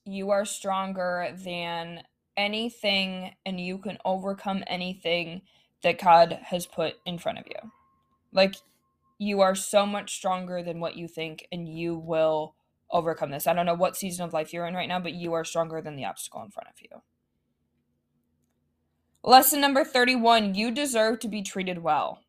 You 0.04 0.30
are 0.30 0.44
stronger 0.44 1.36
than 1.44 2.02
anything, 2.36 3.34
and 3.44 3.60
you 3.60 3.78
can 3.78 3.98
overcome 4.04 4.64
anything 4.66 5.42
that 5.82 6.00
God 6.00 6.38
has 6.44 6.66
put 6.66 6.94
in 7.04 7.18
front 7.18 7.38
of 7.38 7.44
you. 7.46 7.70
Like, 8.32 8.54
you 9.18 9.40
are 9.40 9.54
so 9.54 9.84
much 9.84 10.16
stronger 10.16 10.62
than 10.62 10.80
what 10.80 10.96
you 10.96 11.08
think, 11.08 11.46
and 11.52 11.68
you 11.68 11.96
will 11.96 12.54
overcome 12.90 13.30
this. 13.30 13.46
I 13.46 13.52
don't 13.52 13.66
know 13.66 13.74
what 13.74 13.96
season 13.96 14.24
of 14.24 14.32
life 14.32 14.52
you're 14.52 14.66
in 14.66 14.74
right 14.74 14.88
now, 14.88 14.98
but 14.98 15.12
you 15.12 15.34
are 15.34 15.44
stronger 15.44 15.82
than 15.82 15.94
the 15.94 16.06
obstacle 16.06 16.42
in 16.42 16.50
front 16.50 16.68
of 16.70 16.80
you. 16.80 17.02
Lesson 19.22 19.60
number 19.60 19.84
31 19.84 20.54
you 20.54 20.70
deserve 20.70 21.18
to 21.18 21.28
be 21.28 21.42
treated 21.42 21.82
well 21.82 22.20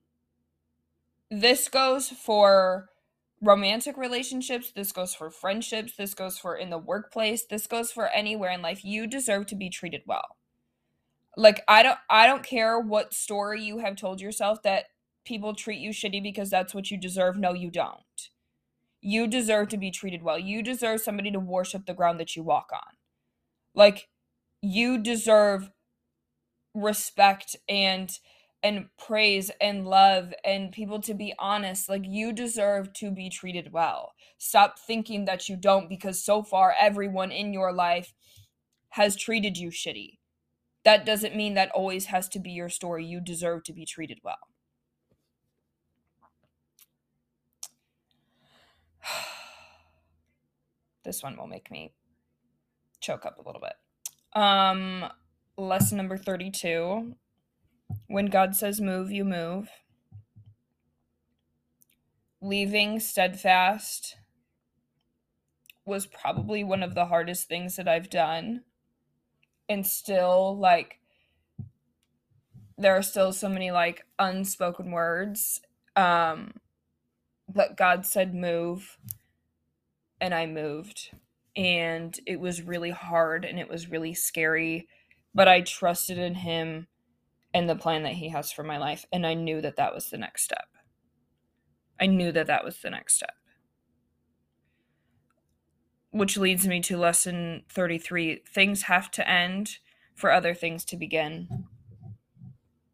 this 1.31 1.67
goes 1.67 2.09
for 2.09 2.89
romantic 3.41 3.95
relationships 3.97 4.71
this 4.75 4.91
goes 4.91 5.15
for 5.15 5.29
friendships 5.29 5.95
this 5.95 6.13
goes 6.13 6.37
for 6.37 6.55
in 6.55 6.69
the 6.69 6.77
workplace 6.77 7.45
this 7.45 7.67
goes 7.67 7.91
for 7.91 8.07
anywhere 8.09 8.51
in 8.51 8.61
life 8.61 8.83
you 8.83 9.07
deserve 9.07 9.45
to 9.45 9.55
be 9.55 9.69
treated 9.69 10.01
well 10.05 10.35
like 11.37 11.63
i 11.67 11.81
don't 11.81 11.99
i 12.09 12.27
don't 12.27 12.43
care 12.43 12.77
what 12.77 13.13
story 13.13 13.61
you 13.63 13.77
have 13.77 13.95
told 13.95 14.19
yourself 14.19 14.61
that 14.61 14.85
people 15.29 15.53
treat 15.53 15.79
you 15.79 15.91
shitty 15.91 16.21
because 16.23 16.49
that's 16.49 16.73
what 16.73 16.89
you 16.89 16.97
deserve. 16.97 17.37
No, 17.37 17.53
you 17.53 17.69
don't. 17.69 18.29
You 18.99 19.27
deserve 19.27 19.69
to 19.69 19.77
be 19.77 19.91
treated 19.91 20.23
well. 20.23 20.39
You 20.39 20.63
deserve 20.63 21.01
somebody 21.01 21.31
to 21.31 21.39
worship 21.39 21.85
the 21.85 21.93
ground 21.93 22.19
that 22.19 22.35
you 22.35 22.43
walk 22.43 22.71
on. 22.73 22.97
Like 23.75 24.09
you 24.61 24.97
deserve 24.97 25.69
respect 26.73 27.55
and 27.69 28.11
and 28.61 28.87
praise 28.97 29.49
and 29.61 29.87
love 29.87 30.33
and 30.43 30.71
people 30.71 30.99
to 31.01 31.13
be 31.13 31.33
honest. 31.39 31.89
Like 31.89 32.03
you 32.05 32.33
deserve 32.33 32.93
to 32.93 33.11
be 33.11 33.29
treated 33.29 33.71
well. 33.71 34.13
Stop 34.37 34.79
thinking 34.79 35.25
that 35.25 35.49
you 35.49 35.55
don't 35.55 35.89
because 35.89 36.23
so 36.23 36.43
far 36.43 36.75
everyone 36.79 37.31
in 37.31 37.53
your 37.53 37.71
life 37.71 38.13
has 38.89 39.15
treated 39.15 39.57
you 39.57 39.69
shitty. 39.69 40.17
That 40.83 41.05
doesn't 41.05 41.35
mean 41.35 41.53
that 41.55 41.71
always 41.71 42.05
has 42.05 42.29
to 42.29 42.39
be 42.39 42.51
your 42.51 42.69
story. 42.69 43.05
You 43.05 43.19
deserve 43.19 43.63
to 43.65 43.73
be 43.73 43.85
treated 43.85 44.19
well. 44.23 44.37
this 51.03 51.21
one 51.21 51.35
will 51.37 51.47
make 51.47 51.69
me 51.69 51.91
choke 53.01 53.25
up 53.25 53.37
a 53.37 53.41
little 53.41 53.61
bit. 53.61 53.73
Um, 54.41 55.05
lesson 55.57 55.97
number 55.97 56.17
32 56.17 57.15
when 58.07 58.27
God 58.27 58.55
says 58.55 58.81
move, 58.81 59.11
you 59.11 59.23
move. 59.23 59.69
Leaving 62.41 62.99
steadfast 62.99 64.15
was 65.85 66.05
probably 66.05 66.63
one 66.63 66.83
of 66.83 66.95
the 66.95 67.05
hardest 67.05 67.47
things 67.47 67.75
that 67.75 67.87
I've 67.87 68.09
done. 68.09 68.61
And 69.67 69.85
still, 69.85 70.57
like, 70.57 70.99
there 72.77 72.95
are 72.95 73.03
still 73.03 73.33
so 73.33 73.49
many, 73.49 73.71
like, 73.71 74.05
unspoken 74.17 74.91
words. 74.91 75.61
Um, 75.95 76.53
but 77.47 77.75
God 77.75 78.05
said 78.05 78.33
move, 78.33 78.97
and 80.21 80.33
I 80.33 80.45
moved. 80.45 81.11
And 81.55 82.17
it 82.25 82.39
was 82.39 82.61
really 82.61 82.91
hard 82.91 83.43
and 83.43 83.59
it 83.59 83.67
was 83.67 83.89
really 83.89 84.13
scary, 84.13 84.87
but 85.33 85.47
I 85.47 85.61
trusted 85.61 86.17
in 86.17 86.35
Him 86.35 86.87
and 87.53 87.69
the 87.69 87.75
plan 87.75 88.03
that 88.03 88.13
He 88.13 88.29
has 88.29 88.51
for 88.51 88.63
my 88.63 88.77
life. 88.77 89.05
And 89.11 89.25
I 89.25 89.33
knew 89.33 89.61
that 89.61 89.75
that 89.77 89.93
was 89.93 90.09
the 90.09 90.17
next 90.17 90.43
step. 90.43 90.67
I 91.99 92.05
knew 92.05 92.31
that 92.31 92.47
that 92.47 92.63
was 92.63 92.79
the 92.81 92.89
next 92.89 93.15
step. 93.15 93.33
Which 96.11 96.37
leads 96.37 96.67
me 96.67 96.79
to 96.81 96.97
lesson 96.97 97.63
33 97.69 98.43
things 98.47 98.83
have 98.83 99.11
to 99.11 99.29
end 99.29 99.77
for 100.15 100.31
other 100.31 100.53
things 100.53 100.85
to 100.85 100.97
begin. 100.97 101.65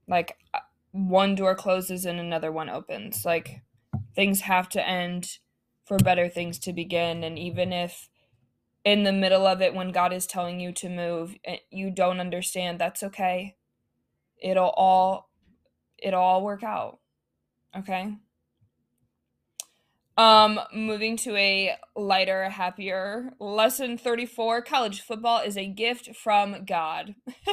Like, 0.08 0.38
uh, 0.54 0.60
one 0.92 1.36
door 1.36 1.56
closes 1.56 2.06
and 2.06 2.20
another 2.20 2.52
one 2.52 2.70
opens. 2.70 3.26
Like, 3.26 3.62
things 4.16 4.42
have 4.42 4.70
to 4.70 4.88
end 4.88 5.40
for 5.86 5.98
better 5.98 6.30
things 6.30 6.60
to 6.60 6.74
begin. 6.74 7.24
And 7.24 7.40
even 7.40 7.72
if 7.72 8.10
in 8.84 9.04
the 9.04 9.14
middle 9.14 9.46
of 9.48 9.62
it, 9.62 9.74
when 9.74 9.92
God 9.92 10.14
is 10.14 10.28
telling 10.28 10.60
you 10.60 10.72
to 10.74 10.90
move, 10.90 11.36
eh, 11.46 11.58
you 11.72 11.90
don't 11.90 12.20
understand, 12.20 12.80
that's 12.80 13.02
okay 13.04 13.56
it'll 14.42 14.70
all 14.70 15.30
it'll 15.98 16.22
all 16.22 16.44
work 16.44 16.64
out. 16.64 17.00
Okay? 17.78 18.16
Um 20.18 20.60
moving 20.74 21.18
to 21.18 21.36
a 21.36 21.76
lighter, 21.96 22.50
happier 22.50 23.34
lesson 23.40 23.98
34, 23.98 24.62
college 24.62 25.02
football 25.02 25.42
is 25.42 25.58
a 25.58 25.68
gift 25.68 26.16
from 26.16 26.66
God. 26.66 27.16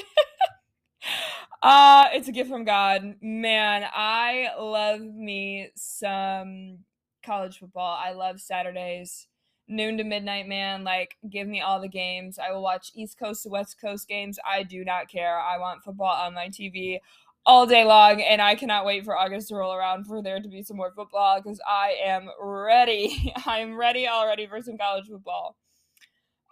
uh 1.63 2.07
it's 2.13 2.29
a 2.29 2.33
gift 2.33 2.51
from 2.51 2.65
God. 2.65 3.17
Man, 3.21 3.85
I 3.93 4.51
love 4.59 5.01
me 5.01 5.71
some 5.77 6.79
college 7.25 7.59
football. 7.59 7.99
I 8.01 8.13
love 8.13 8.41
Saturdays 8.41 9.27
noon 9.73 9.97
to 9.99 10.05
midnight, 10.05 10.47
man. 10.47 10.85
Like, 10.85 11.17
give 11.29 11.49
me 11.49 11.61
all 11.61 11.81
the 11.81 11.89
games. 11.89 12.39
I 12.39 12.53
will 12.53 12.63
watch 12.63 12.93
East 12.95 13.19
Coast 13.19 13.43
to 13.43 13.49
West 13.49 13.81
Coast 13.81 14.07
games. 14.07 14.39
I 14.49 14.63
do 14.63 14.85
not 14.85 15.09
care. 15.09 15.39
I 15.39 15.59
want 15.59 15.83
football 15.83 16.15
on 16.15 16.35
my 16.35 16.49
TV 16.49 17.01
all 17.45 17.67
day 17.67 17.85
long, 17.85 18.23
and 18.23 18.41
I 18.41 18.55
cannot 18.55 18.85
wait 18.85 19.05
for 19.05 19.17
August 19.17 19.49
to 19.49 19.57
roll 19.57 19.73
around 19.73 20.07
for 20.07 20.23
there 20.23 20.41
to 20.41 20.49
be 20.49 20.63
some 20.63 20.77
more 20.77 20.93
football 20.95 21.41
because 21.41 21.61
I 21.67 21.97
am 22.05 22.29
ready. 22.41 23.33
I'm 23.47 23.77
ready 23.77 24.07
already 24.07 24.47
for 24.47 24.61
some 24.63 24.79
college 24.79 25.09
football. 25.09 25.57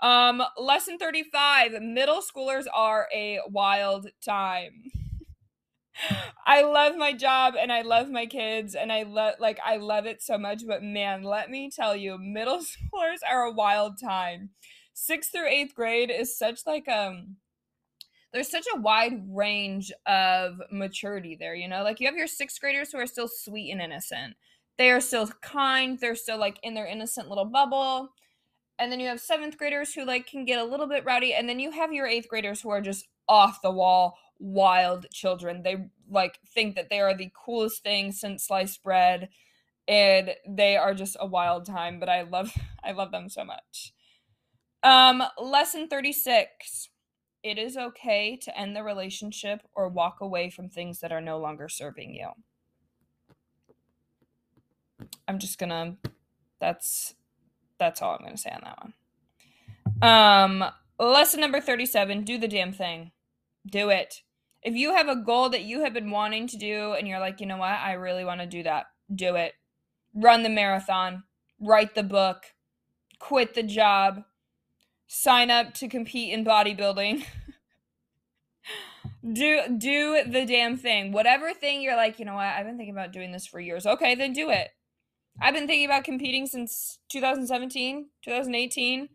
Um, 0.02 0.42
lesson 0.58 0.96
35 0.98 1.82
middle 1.82 2.22
schoolers 2.22 2.64
are 2.72 3.06
a 3.14 3.40
wild 3.50 4.08
time. 4.24 4.90
I 6.46 6.62
love 6.62 6.96
my 6.96 7.12
job 7.12 7.54
and 7.58 7.72
I 7.72 7.82
love 7.82 8.10
my 8.10 8.26
kids 8.26 8.74
and 8.74 8.92
I 8.92 9.04
love 9.04 9.34
like 9.38 9.58
I 9.64 9.76
love 9.76 10.06
it 10.06 10.22
so 10.22 10.38
much 10.38 10.62
but 10.66 10.82
man 10.82 11.22
let 11.22 11.50
me 11.50 11.70
tell 11.70 11.94
you 11.94 12.18
middle 12.18 12.58
schoolers 12.60 13.18
are 13.30 13.44
a 13.44 13.52
wild 13.52 14.00
time. 14.00 14.50
6th 14.94 15.30
through 15.30 15.48
8th 15.48 15.74
grade 15.74 16.10
is 16.10 16.36
such 16.36 16.60
like 16.66 16.88
um 16.88 17.36
there's 18.32 18.50
such 18.50 18.66
a 18.74 18.78
wide 18.78 19.24
range 19.28 19.92
of 20.06 20.60
maturity 20.70 21.36
there 21.38 21.54
you 21.54 21.68
know? 21.68 21.82
Like 21.82 22.00
you 22.00 22.06
have 22.06 22.16
your 22.16 22.26
6th 22.26 22.60
graders 22.60 22.92
who 22.92 22.98
are 22.98 23.06
still 23.06 23.28
sweet 23.28 23.70
and 23.70 23.80
innocent. 23.80 24.34
They 24.78 24.90
are 24.90 25.00
still 25.00 25.28
kind 25.42 25.98
they're 26.00 26.14
still 26.14 26.38
like 26.38 26.58
in 26.62 26.74
their 26.74 26.86
innocent 26.86 27.28
little 27.28 27.44
bubble. 27.44 28.08
And 28.78 28.90
then 28.90 28.98
you 28.98 29.08
have 29.08 29.20
7th 29.20 29.58
graders 29.58 29.92
who 29.92 30.04
like 30.04 30.26
can 30.26 30.44
get 30.44 30.58
a 30.58 30.64
little 30.64 30.86
bit 30.86 31.04
rowdy 31.04 31.34
and 31.34 31.48
then 31.48 31.60
you 31.60 31.70
have 31.70 31.92
your 31.92 32.08
8th 32.08 32.28
graders 32.28 32.60
who 32.60 32.70
are 32.70 32.80
just 32.80 33.06
off 33.28 33.62
the 33.62 33.70
wall 33.70 34.16
wild 34.40 35.06
children. 35.12 35.62
They 35.62 35.76
like 36.10 36.40
think 36.48 36.74
that 36.74 36.90
they 36.90 37.00
are 37.00 37.16
the 37.16 37.30
coolest 37.44 37.84
thing 37.84 38.10
since 38.10 38.46
sliced 38.46 38.82
bread 38.82 39.28
and 39.86 40.30
they 40.48 40.76
are 40.76 40.94
just 40.94 41.16
a 41.20 41.26
wild 41.26 41.66
time, 41.66 42.00
but 42.00 42.08
I 42.08 42.22
love 42.22 42.52
I 42.84 42.92
love 42.92 43.12
them 43.12 43.28
so 43.28 43.44
much. 43.44 43.92
Um 44.82 45.22
lesson 45.38 45.86
36. 45.88 46.88
It 47.42 47.58
is 47.58 47.76
okay 47.76 48.36
to 48.36 48.58
end 48.58 48.76
the 48.76 48.82
relationship 48.82 49.62
or 49.74 49.88
walk 49.88 50.20
away 50.20 50.50
from 50.50 50.68
things 50.68 51.00
that 51.00 51.12
are 51.12 51.22
no 51.22 51.38
longer 51.38 51.68
serving 51.70 52.14
you. 52.14 52.28
I'm 55.26 55.38
just 55.38 55.58
going 55.58 55.70
to 55.70 56.10
that's 56.58 57.14
that's 57.78 58.02
all 58.02 58.12
I'm 58.12 58.24
going 58.24 58.36
to 58.36 58.40
say 58.40 58.50
on 58.50 58.60
that 58.64 58.78
one. 60.02 60.62
Um 60.62 60.70
lesson 60.98 61.40
number 61.40 61.60
37, 61.60 62.24
do 62.24 62.38
the 62.38 62.48
damn 62.48 62.72
thing. 62.72 63.12
Do 63.66 63.88
it. 63.88 64.22
If 64.62 64.74
you 64.74 64.94
have 64.94 65.08
a 65.08 65.16
goal 65.16 65.48
that 65.50 65.62
you 65.62 65.84
have 65.84 65.94
been 65.94 66.10
wanting 66.10 66.46
to 66.48 66.56
do 66.56 66.92
and 66.92 67.08
you're 67.08 67.20
like, 67.20 67.40
you 67.40 67.46
know 67.46 67.56
what, 67.56 67.70
I 67.70 67.94
really 67.94 68.24
want 68.24 68.40
to 68.40 68.46
do 68.46 68.62
that, 68.62 68.86
do 69.14 69.36
it. 69.36 69.54
Run 70.14 70.42
the 70.42 70.48
marathon, 70.48 71.24
write 71.60 71.94
the 71.94 72.02
book, 72.02 72.44
quit 73.18 73.54
the 73.54 73.62
job, 73.62 74.24
sign 75.06 75.50
up 75.50 75.72
to 75.74 75.88
compete 75.88 76.32
in 76.32 76.44
bodybuilding. 76.44 77.24
do 79.32 79.62
do 79.76 80.22
the 80.26 80.44
damn 80.44 80.76
thing. 80.76 81.12
Whatever 81.12 81.52
thing 81.52 81.80
you're 81.80 81.96
like, 81.96 82.18
you 82.18 82.24
know 82.24 82.34
what, 82.34 82.46
I've 82.46 82.66
been 82.66 82.76
thinking 82.76 82.94
about 82.94 83.12
doing 83.12 83.32
this 83.32 83.46
for 83.46 83.60
years. 83.60 83.86
Okay, 83.86 84.14
then 84.14 84.32
do 84.32 84.50
it. 84.50 84.68
I've 85.40 85.54
been 85.54 85.66
thinking 85.66 85.86
about 85.86 86.04
competing 86.04 86.46
since 86.46 86.98
2017, 87.10 88.08
2018. 88.22 89.08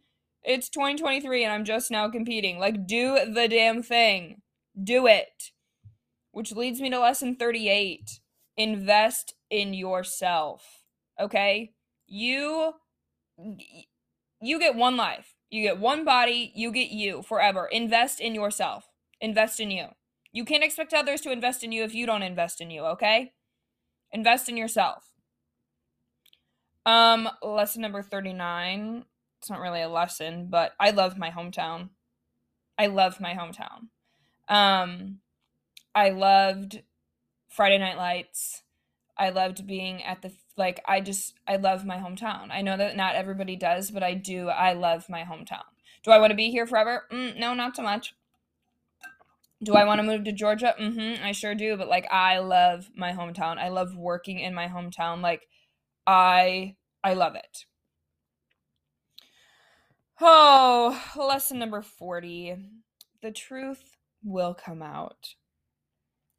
It's 0.44 0.70
2023 0.70 1.44
and 1.44 1.54
I'm 1.54 1.66
just 1.66 1.92
now 1.92 2.10
competing. 2.10 2.60
Like 2.60 2.88
do 2.88 3.20
the 3.32 3.48
damn 3.48 3.84
thing. 3.84 4.42
Do 4.82 5.08
it. 5.08 5.52
Which 6.32 6.52
leads 6.52 6.82
me 6.82 6.90
to 6.90 7.00
lesson 7.00 7.36
38 7.36 8.20
invest 8.58 9.34
in 9.50 9.74
yourself. 9.74 10.84
Okay? 11.20 11.74
You 12.08 12.74
you 14.42 14.60
get 14.60 14.76
one 14.76 14.98
life. 14.98 15.36
You 15.50 15.62
get 15.62 15.80
one 15.80 16.04
body, 16.04 16.52
you 16.56 16.72
get 16.72 16.90
you 16.90 17.22
forever. 17.22 17.68
Invest 17.68 18.20
in 18.20 18.36
yourself. 18.36 18.90
Invest 19.22 19.60
in 19.60 19.72
you. 19.72 19.88
You 20.32 20.44
can't 20.44 20.64
expect 20.64 20.94
others 20.94 21.22
to 21.22 21.32
invest 21.32 21.64
in 21.64 21.72
you 21.72 21.84
if 21.84 21.96
you 21.96 22.06
don't 22.06 22.24
invest 22.24 22.60
in 22.60 22.70
you, 22.70 22.84
okay? 22.86 23.32
Invest 24.12 24.50
in 24.50 24.58
yourself. 24.58 25.12
Um 26.86 27.30
lesson 27.42 27.82
number 27.82 28.02
39. 28.02 29.06
It's 29.40 29.50
not 29.50 29.60
really 29.60 29.82
a 29.82 29.90
lesson, 29.90 30.48
but 30.50 30.74
I 30.80 30.92
love 30.92 31.18
my 31.18 31.30
hometown. 31.30 31.90
I 32.78 32.88
love 32.88 33.20
my 33.20 33.34
hometown. 33.34 33.90
Um, 34.48 35.20
I 35.94 36.10
loved 36.10 36.82
Friday 37.50 37.78
Night 37.78 37.98
Lights. 37.98 38.64
I 39.18 39.30
loved 39.30 39.66
being 39.66 40.04
at 40.04 40.22
the 40.22 40.34
like 40.58 40.82
I 40.86 41.02
just 41.02 41.36
I 41.48 41.56
love 41.58 41.86
my 41.86 41.98
hometown. 41.98 42.50
I 42.52 42.62
know 42.62 42.78
that 42.78 42.96
not 42.98 43.16
everybody 43.16 43.56
does, 43.56 43.92
but 43.92 44.04
I 44.04 44.14
do. 44.14 44.50
I 44.50 44.74
love 44.74 45.10
my 45.10 45.24
hometown. 45.24 45.64
Do 46.04 46.12
I 46.12 46.20
want 46.20 46.32
to 46.32 46.36
be 46.36 46.52
here 46.52 46.68
forever? 46.68 47.04
Mm, 47.12 47.40
no, 47.40 47.54
not 47.54 47.76
so 47.76 47.82
much. 47.84 48.14
Do 49.64 49.76
I 49.76 49.86
want 49.86 50.00
to 50.00 50.04
move 50.08 50.26
to 50.26 50.32
Georgia? 50.32 50.76
Mhm, 50.80 51.24
I 51.24 51.32
sure 51.32 51.56
do, 51.56 51.78
but 51.78 51.88
like 51.88 52.08
I 52.12 52.40
love 52.40 52.90
my 52.96 53.14
hometown. 53.14 53.58
I 53.58 53.70
love 53.70 53.96
working 53.96 54.40
in 54.40 54.54
my 54.54 54.68
hometown. 54.68 55.22
Like 55.22 55.48
I 56.06 56.76
I 57.04 57.14
love 57.14 57.36
it. 57.36 57.66
Oh, 60.20 61.02
lesson 61.16 61.60
number 61.60 61.82
40. 61.82 62.56
The 63.22 63.32
truth 63.32 63.95
will 64.26 64.54
come 64.54 64.82
out. 64.82 65.36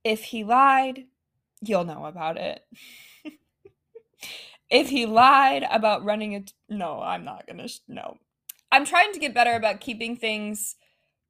If 0.04 0.24
he 0.24 0.44
lied, 0.44 1.04
you'll 1.62 1.84
know 1.84 2.04
about 2.04 2.36
it. 2.36 2.60
if 4.70 4.90
he 4.90 5.06
lied 5.06 5.66
about 5.70 6.04
running 6.04 6.32
it, 6.32 6.52
no, 6.68 7.00
I'm 7.00 7.24
not 7.24 7.46
gonna. 7.46 7.68
Sh- 7.68 7.80
no, 7.88 8.18
I'm 8.70 8.84
trying 8.84 9.12
to 9.12 9.18
get 9.18 9.34
better 9.34 9.54
about 9.54 9.80
keeping 9.80 10.16
things 10.16 10.76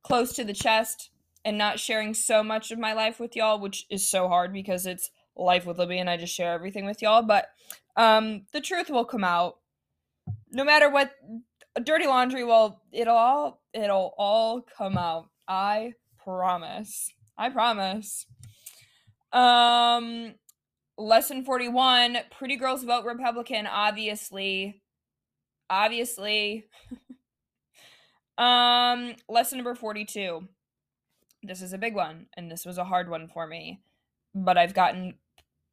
close 0.03 0.33
to 0.35 0.45
the 0.45 0.53
chest 0.55 1.11
and 1.45 1.57
not 1.57 1.79
sharing 1.79 2.15
so 2.15 2.43
much 2.43 2.71
of 2.71 2.79
my 2.79 2.93
life 2.93 3.21
with 3.21 3.37
y'all, 3.37 3.61
which 3.61 3.87
is 3.91 4.11
so 4.11 4.29
hard 4.29 4.53
because 4.53 4.87
it's 4.87 5.11
life 5.37 5.67
with 5.67 5.79
Libby 5.79 5.99
and 5.99 6.11
I 6.11 6.17
just 6.17 6.35
share 6.35 6.53
everything 6.53 6.87
with 6.87 7.03
y'all. 7.03 7.23
But 7.23 7.49
um, 7.97 8.47
the 8.53 8.61
truth 8.61 8.91
will 8.91 9.05
come 9.05 9.25
out 9.25 9.59
no 10.51 10.65
matter 10.65 10.91
what 10.91 11.13
dirty 11.83 12.07
laundry 12.07 12.45
will 12.45 12.81
it'll 12.93 13.17
all 13.17 13.63
it'll 13.73 14.15
all 14.17 14.63
come 14.63 14.97
out 14.97 15.29
i 15.49 15.93
promise 16.27 17.11
i 17.39 17.49
promise 17.49 18.27
um 19.33 20.35
lesson 20.99 21.45
41 21.45 22.19
pretty 22.37 22.57
girls 22.57 22.83
vote 22.83 23.05
republican 23.05 23.67
obviously 23.67 24.83
obviously 25.71 26.65
um 28.39 29.15
lesson 29.29 29.59
number 29.59 29.75
42 29.75 30.49
this 31.43 31.63
is 31.63 31.73
a 31.73 31.79
big 31.79 31.95
one 31.95 32.27
and 32.37 32.51
this 32.51 32.65
was 32.65 32.79
a 32.79 32.85
hard 32.85 33.09
one 33.09 33.29
for 33.29 33.47
me 33.47 33.81
but 34.35 34.59
i've 34.59 34.75
gotten 34.75 35.15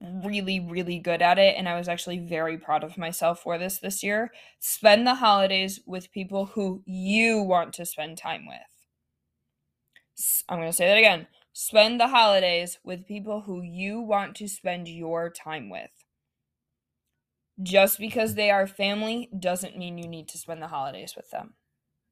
really, 0.03 0.59
really 0.59 0.99
good 0.99 1.21
at 1.21 1.39
it. 1.39 1.55
And 1.57 1.67
I 1.67 1.77
was 1.77 1.87
actually 1.87 2.19
very 2.19 2.57
proud 2.57 2.83
of 2.83 2.97
myself 2.97 3.41
for 3.41 3.57
this 3.57 3.79
this 3.79 4.03
year. 4.03 4.31
Spend 4.59 5.07
the 5.07 5.15
holidays 5.15 5.79
with 5.85 6.11
people 6.11 6.47
who 6.47 6.83
you 6.85 7.41
want 7.41 7.73
to 7.75 7.85
spend 7.85 8.17
time 8.17 8.45
with. 8.45 8.72
I'm 10.47 10.59
going 10.59 10.69
to 10.69 10.75
say 10.75 10.87
that 10.87 10.97
again. 10.97 11.27
Spend 11.53 11.99
the 11.99 12.07
holidays 12.07 12.79
with 12.83 13.07
people 13.07 13.41
who 13.41 13.61
you 13.61 13.99
want 14.01 14.35
to 14.37 14.47
spend 14.47 14.87
your 14.87 15.29
time 15.29 15.69
with. 15.69 15.91
Just 17.61 17.99
because 17.99 18.33
they 18.33 18.49
are 18.49 18.65
family 18.65 19.29
doesn't 19.37 19.77
mean 19.77 19.97
you 19.97 20.07
need 20.07 20.27
to 20.29 20.37
spend 20.37 20.61
the 20.61 20.67
holidays 20.67 21.13
with 21.15 21.29
them. 21.29 21.53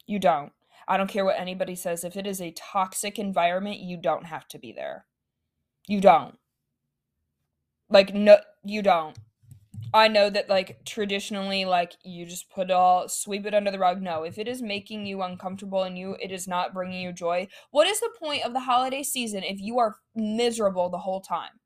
You 0.06 0.20
don't. 0.20 0.52
I 0.88 0.98
don't 0.98 1.10
care 1.10 1.26
what 1.26 1.40
anybody 1.40 1.76
says. 1.76 2.04
If 2.04 2.16
it 2.16 2.28
is 2.28 2.42
a 2.42 2.52
toxic 2.52 3.18
environment, 3.18 3.80
you 3.80 3.98
don't 3.98 4.26
have 4.26 4.48
to 4.50 4.60
be 4.60 4.72
there. 4.72 5.06
You 5.88 6.02
don't. 6.02 6.38
Like 7.90 8.14
no 8.14 8.38
you 8.64 8.82
don't. 8.82 9.18
I 9.94 10.08
know 10.08 10.30
that 10.30 10.50
like 10.50 10.86
traditionally 10.86 11.66
like 11.66 11.94
you 12.04 12.26
just 12.26 12.50
put 12.50 12.72
all 12.72 13.10
sweep 13.10 13.46
it 13.46 13.54
under 13.54 13.72
the 13.72 13.80
rug. 13.80 14.02
No, 14.02 14.24
if 14.24 14.38
it 14.38 14.48
is 14.48 14.62
making 14.62 15.06
you 15.06 15.22
uncomfortable 15.22 15.84
and 15.84 15.98
you 15.98 16.16
it 16.22 16.32
is 16.32 16.48
not 16.48 16.74
bringing 16.74 17.02
you 17.02 17.12
joy, 17.12 17.48
what 17.72 17.88
is 17.88 18.00
the 18.00 18.10
point 18.18 18.46
of 18.46 18.54
the 18.54 18.62
holiday 18.62 19.04
season 19.04 19.44
if 19.44 19.60
you 19.60 19.80
are 19.80 19.98
miserable 20.16 20.90
the 20.90 21.00
whole 21.00 21.22
time? 21.22 21.60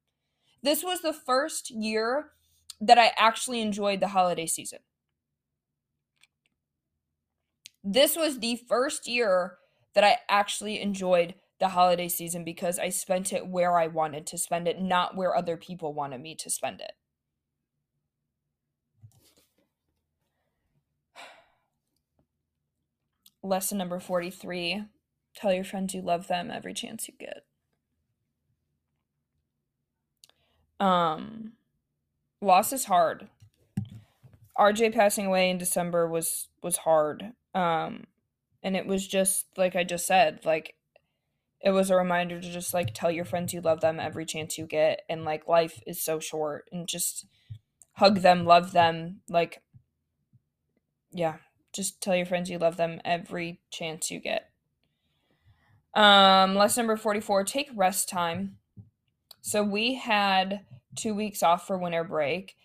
This 0.63 0.83
was 0.83 1.01
the 1.01 1.13
first 1.13 1.69
year 1.69 2.31
that 2.81 2.97
I 2.97 3.11
actually 3.17 3.61
enjoyed 3.61 3.99
the 3.99 4.09
holiday 4.09 4.47
season. 4.47 4.79
This 7.83 8.15
was 8.15 8.39
the 8.39 8.55
first 8.55 9.07
year 9.07 9.57
that 9.93 10.03
I 10.03 10.17
actually 10.27 10.81
enjoyed 10.81 11.35
the 11.59 11.69
holiday 11.69 12.09
season 12.09 12.43
because 12.43 12.79
I 12.79 12.89
spent 12.89 13.31
it 13.31 13.47
where 13.47 13.77
I 13.79 13.87
wanted 13.87 14.25
to 14.27 14.37
spend 14.39 14.67
it, 14.67 14.81
not 14.81 15.15
where 15.15 15.35
other 15.35 15.55
people 15.55 15.93
wanted 15.93 16.21
me 16.21 16.35
to 16.35 16.49
spend 16.49 16.81
it. 16.81 16.93
Lesson 23.45 23.77
number 23.77 23.99
43 23.99 24.85
Tell 25.35 25.53
your 25.53 25.65
friends 25.65 25.93
you 25.93 26.01
love 26.01 26.27
them 26.27 26.49
every 26.49 26.73
chance 26.73 27.09
you 27.09 27.13
get. 27.19 27.43
Um, 30.79 31.53
loss 32.41 32.71
is 32.71 32.85
hard. 32.85 33.27
RJ 34.57 34.93
passing 34.93 35.25
away 35.25 35.49
in 35.49 35.57
December 35.57 36.07
was 36.07 36.47
was 36.63 36.77
hard. 36.77 37.33
Um, 37.53 38.05
and 38.63 38.77
it 38.77 38.87
was 38.87 39.05
just 39.05 39.47
like 39.57 39.75
I 39.75 39.83
just 39.83 40.07
said, 40.07 40.45
like 40.45 40.75
it 41.61 41.71
was 41.71 41.89
a 41.89 41.95
reminder 41.95 42.39
to 42.39 42.51
just 42.51 42.73
like 42.73 42.93
tell 42.93 43.11
your 43.11 43.25
friends 43.25 43.51
you 43.51 43.59
love 43.59 43.81
them 43.81 43.99
every 43.99 44.25
chance 44.25 44.57
you 44.57 44.65
get 44.67 45.01
and 45.09 45.25
like 45.25 45.47
life 45.47 45.81
is 45.87 46.01
so 46.01 46.19
short 46.19 46.65
and 46.71 46.87
just 46.87 47.25
hug 47.93 48.19
them 48.19 48.45
love 48.45 48.71
them 48.71 49.21
like 49.27 49.61
yeah 51.11 51.37
just 51.75 52.01
tell 52.01 52.15
your 52.15 52.25
friends 52.25 52.49
you 52.49 52.57
love 52.57 52.77
them 52.77 53.01
every 53.03 53.59
chance 53.69 54.09
you 54.09 54.19
get. 54.19 54.49
Um 55.93 56.55
lesson 56.55 56.83
number 56.83 56.97
44 56.97 57.43
take 57.43 57.69
rest 57.75 58.09
time. 58.09 58.57
So 59.41 59.63
we 59.63 59.95
had 59.95 60.61
two 60.95 61.13
weeks 61.13 61.43
off 61.43 61.67
for 61.67 61.77
winter 61.77 62.03
break 62.03 62.55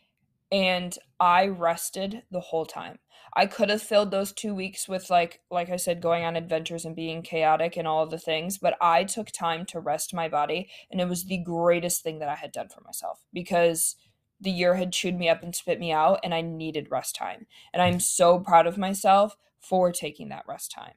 and 0.53 0.97
i 1.19 1.47
rested 1.47 2.23
the 2.31 2.41
whole 2.41 2.67
time. 2.67 2.99
I 3.37 3.47
could 3.47 3.71
have 3.71 3.83
filled 3.83 4.11
those 4.11 4.33
two 4.33 4.55
weeks 4.55 4.89
with 4.89 5.11
like 5.11 5.41
like 5.51 5.71
I 5.71 5.77
said, 5.77 6.01
going 6.01 6.25
on 6.25 6.37
adventures 6.37 6.85
and 6.85 6.97
being 6.97 7.23
chaotic 7.23 7.77
and 7.77 7.87
all 7.87 8.03
of 8.03 8.11
the 8.11 8.19
things, 8.19 8.59
but 8.59 8.77
I 8.81 9.05
took 9.05 9.31
time 9.31 9.65
to 9.67 9.81
rest 9.81 10.15
my 10.15 10.29
body 10.29 10.69
and 10.91 11.01
it 11.01 11.09
was 11.09 11.25
the 11.25 11.39
greatest 11.39 12.03
thing 12.03 12.19
that 12.19 12.29
I 12.29 12.35
had 12.35 12.53
done 12.53 12.69
for 12.69 12.81
myself 12.81 13.21
because 13.33 13.97
the 14.41 14.51
year 14.51 14.75
had 14.75 14.93
chewed 14.93 15.19
me 15.19 15.29
up 15.29 15.43
and 15.43 15.55
spit 15.55 15.79
me 15.79 15.93
out 15.93 16.21
and 16.25 16.35
I 16.35 16.41
needed 16.41 16.91
rest 16.91 17.15
time. 17.15 17.47
And 17.73 17.83
I'm 17.83 18.01
so 18.01 18.39
proud 18.39 18.67
of 18.67 18.79
myself 18.79 19.37
for 19.59 19.93
taking 19.93 20.29
that 20.31 20.45
rest 20.49 20.73
time. 20.73 20.95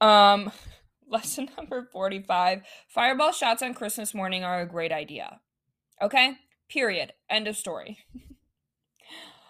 Um 0.00 0.52
lesson 1.06 1.50
number 1.58 1.86
45 1.92 2.62
fireball 2.88 3.30
shots 3.30 3.62
on 3.62 3.74
christmas 3.74 4.14
morning 4.14 4.42
are 4.42 4.62
a 4.62 4.66
great 4.66 4.90
idea 4.90 5.38
okay 6.00 6.38
period 6.66 7.12
end 7.28 7.46
of 7.46 7.54
story 7.58 7.98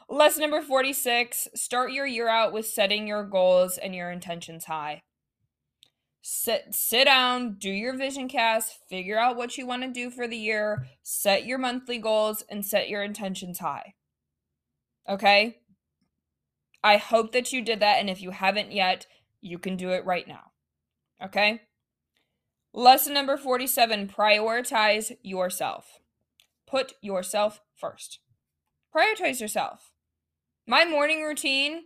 Lesson 0.09 0.43
number 0.43 0.61
46 0.61 1.49
start 1.55 1.93
your 1.93 2.07
year 2.07 2.29
out 2.29 2.53
with 2.53 2.67
setting 2.67 3.07
your 3.07 3.25
goals 3.25 3.79
and 3.79 3.95
your 3.95 4.11
intentions 4.11 4.67
high. 4.67 5.03
Sit 6.45 6.75
sit 6.75 7.07
down, 7.07 7.55
do 7.55 7.71
your 7.71 7.97
vision 7.97 8.29
cast, 8.29 8.75
figure 8.91 9.19
out 9.19 9.39
what 9.39 9.57
you 9.57 9.67
want 9.67 9.81
to 9.81 9.89
do 9.89 10.11
for 10.11 10.29
the 10.29 10.37
year, 10.37 10.87
set 11.03 11.47
your 11.47 11.57
monthly 11.57 11.97
goals 11.97 12.45
and 12.51 12.67
set 12.67 12.91
your 12.91 13.03
intentions 13.03 13.61
high. 13.61 13.95
Okay? 15.09 15.61
I 16.83 16.99
hope 16.99 17.33
that 17.33 17.51
you 17.51 17.63
did 17.63 17.81
that 17.81 17.99
and 17.99 18.11
if 18.11 18.21
you 18.21 18.31
haven't 18.31 18.73
yet, 18.73 19.07
you 19.41 19.59
can 19.59 19.79
do 19.79 19.89
it 19.89 20.05
right 20.05 20.29
now. 20.29 20.53
Okay? 21.25 21.63
Lesson 22.75 23.15
number 23.15 23.39
47 23.39 24.09
prioritize 24.09 25.17
yourself. 25.23 25.99
Put 26.67 26.93
yourself 27.01 27.63
first. 27.75 28.19
Prioritize 28.95 29.41
yourself. 29.41 29.93
My 30.67 30.85
morning 30.85 31.23
routine, 31.23 31.85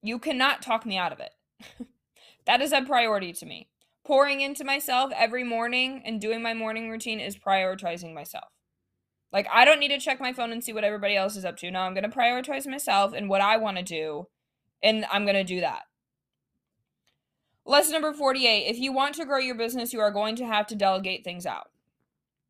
you 0.00 0.18
cannot 0.18 0.62
talk 0.62 0.86
me 0.86 0.96
out 0.96 1.12
of 1.12 1.20
it. 1.20 1.32
that 2.46 2.62
is 2.62 2.72
a 2.72 2.80
priority 2.80 3.34
to 3.34 3.44
me. 3.44 3.68
Pouring 4.04 4.40
into 4.40 4.64
myself 4.64 5.12
every 5.14 5.44
morning 5.44 6.02
and 6.04 6.20
doing 6.20 6.42
my 6.42 6.54
morning 6.54 6.90
routine 6.90 7.20
is 7.20 7.36
prioritizing 7.36 8.12
myself. 8.12 8.48
Like, 9.32 9.46
I 9.50 9.64
don't 9.64 9.80
need 9.80 9.88
to 9.88 9.98
check 9.98 10.20
my 10.20 10.32
phone 10.32 10.52
and 10.52 10.62
see 10.62 10.72
what 10.72 10.84
everybody 10.84 11.16
else 11.16 11.36
is 11.36 11.44
up 11.44 11.56
to. 11.58 11.70
No, 11.70 11.80
I'm 11.80 11.94
going 11.94 12.08
to 12.08 12.16
prioritize 12.16 12.66
myself 12.66 13.12
and 13.14 13.28
what 13.28 13.40
I 13.40 13.56
want 13.56 13.78
to 13.78 13.82
do, 13.82 14.26
and 14.82 15.06
I'm 15.10 15.24
going 15.24 15.36
to 15.36 15.44
do 15.44 15.60
that. 15.60 15.82
Lesson 17.64 17.92
number 17.92 18.12
48 18.12 18.66
if 18.66 18.78
you 18.78 18.92
want 18.92 19.14
to 19.14 19.24
grow 19.24 19.38
your 19.38 19.54
business, 19.54 19.92
you 19.92 20.00
are 20.00 20.10
going 20.10 20.36
to 20.36 20.46
have 20.46 20.66
to 20.66 20.74
delegate 20.74 21.24
things 21.24 21.46
out 21.46 21.68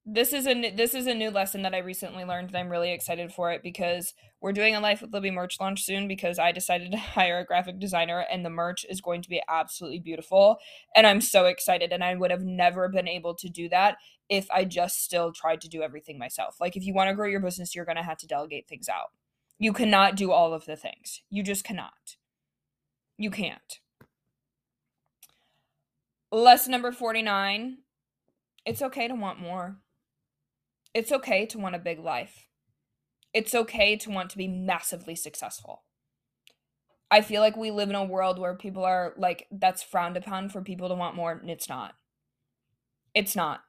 this 0.05 0.33
is 0.33 0.49
a 0.49 0.71
this 0.73 0.95
is 0.95 1.07
a 1.07 1.15
new 1.15 1.31
lesson 1.31 1.63
that 1.63 1.75
I 1.75 1.79
recently 1.79 2.25
learned 2.25 2.49
and 2.49 2.57
I'm 2.57 2.71
really 2.71 2.93
excited 2.93 3.33
for 3.33 3.53
it 3.53 3.63
because 3.63 4.15
we're 4.41 4.53
doing 4.53 4.75
a 4.75 4.81
Life 4.81 5.01
with 5.01 5.13
Libby 5.13 5.31
merch 5.31 5.61
launch 5.61 5.85
soon 5.85 6.09
because 6.09 6.41
I 6.41 6.51
decided 6.51 6.91
to 6.91 6.99
hire 6.99 7.39
a 7.39 7.45
graphic 7.45 7.79
designer 7.79 8.27
and 8.31 8.45
the 8.45 8.51
merch 8.51 8.85
is 8.89 9.01
going 9.01 9.23
to 9.23 9.29
be 9.29 9.41
absolutely 9.49 10.01
beautiful 10.01 10.59
and 10.97 11.07
I'm 11.07 11.21
so 11.21 11.47
excited 11.47 11.93
and 11.93 12.03
I 12.03 12.17
would 12.17 12.33
have 12.33 12.43
never 12.43 12.89
been 12.89 13.07
able 13.07 13.35
to 13.37 13.49
do 13.49 13.69
that 13.69 13.99
if 14.29 14.51
I 14.51 14.65
just 14.65 15.05
still 15.05 15.33
tried 15.33 15.61
to 15.61 15.69
do 15.69 15.83
everything 15.83 16.19
myself. 16.19 16.57
Like 16.61 16.77
if 16.77 16.85
you 16.85 16.95
want 16.95 17.09
to 17.09 17.15
grow 17.15 17.29
your 17.29 17.41
business, 17.41 17.75
you're 17.75 17.85
going 17.85 17.97
to 17.97 18.03
have 18.03 18.19
to 18.19 18.27
delegate 18.27 18.67
things 18.69 18.89
out. 18.89 19.11
You 19.59 19.73
cannot 19.73 20.17
do 20.17 20.33
all 20.33 20.53
of 20.53 20.65
the 20.65 20.75
things. 20.75 21.23
You 21.31 21.45
just 21.45 21.63
cannot. 21.63 22.17
You 23.17 23.31
can't. 23.31 23.79
Lesson 26.33 26.73
number 26.73 26.91
49. 26.91 27.79
It's 28.65 28.83
okay 28.83 29.07
to 29.07 29.15
want 29.15 29.39
more 29.39 29.82
it's 30.95 31.13
okay 31.13 31.47
to 31.47 31.59
want 31.59 31.75
a 31.75 31.81
big 31.81 31.99
life. 31.99 32.49
It's 33.33 33.55
okay 33.55 33.97
to 33.97 34.11
want 34.11 34.31
to 34.31 34.37
be 34.37 34.49
massively 34.49 35.15
successful. 35.15 35.85
I 37.11 37.21
feel 37.21 37.41
like 37.41 37.57
we 37.57 37.71
live 37.71 37.91
in 37.91 37.95
a 37.95 38.05
world 38.05 38.39
where 38.39 38.55
people 38.57 38.85
are 38.85 39.15
like, 39.19 39.47
that's 39.51 39.83
frowned 39.83 40.17
upon 40.17 40.49
for 40.49 40.63
people 40.63 40.89
to 40.89 40.95
want 40.95 41.17
more, 41.17 41.33
and 41.33 41.51
it's 41.51 41.69
not. 41.69 41.95
It's 43.15 43.37
not. 43.37 43.61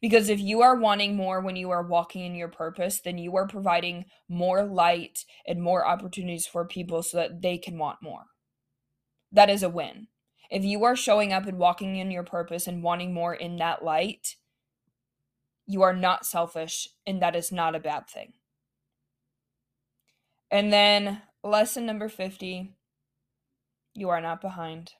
Because 0.00 0.30
if 0.30 0.40
you 0.40 0.62
are 0.62 0.76
wanting 0.76 1.14
more 1.14 1.40
when 1.40 1.56
you 1.56 1.70
are 1.70 1.86
walking 1.86 2.24
in 2.24 2.34
your 2.34 2.48
purpose, 2.48 3.00
then 3.00 3.18
you 3.18 3.36
are 3.36 3.46
providing 3.46 4.06
more 4.28 4.64
light 4.64 5.24
and 5.46 5.62
more 5.62 5.86
opportunities 5.86 6.46
for 6.46 6.66
people 6.66 7.02
so 7.02 7.18
that 7.18 7.42
they 7.42 7.58
can 7.58 7.76
want 7.76 7.98
more. 8.02 8.24
That 9.30 9.50
is 9.50 9.62
a 9.62 9.68
win. 9.68 10.08
If 10.50 10.64
you 10.64 10.84
are 10.84 10.96
showing 10.96 11.32
up 11.32 11.46
and 11.46 11.58
walking 11.58 11.96
in 11.96 12.10
your 12.10 12.24
purpose 12.24 12.66
and 12.66 12.82
wanting 12.82 13.12
more 13.12 13.34
in 13.34 13.56
that 13.56 13.84
light, 13.84 14.36
you 15.70 15.82
are 15.82 15.94
not 15.94 16.26
selfish, 16.26 16.88
and 17.06 17.22
that 17.22 17.36
is 17.36 17.52
not 17.52 17.76
a 17.76 17.78
bad 17.78 18.08
thing. 18.08 18.32
And 20.50 20.72
then 20.72 21.22
lesson 21.44 21.86
number 21.86 22.08
50 22.08 22.74
you 23.94 24.08
are 24.08 24.20
not 24.20 24.40
behind. 24.40 24.94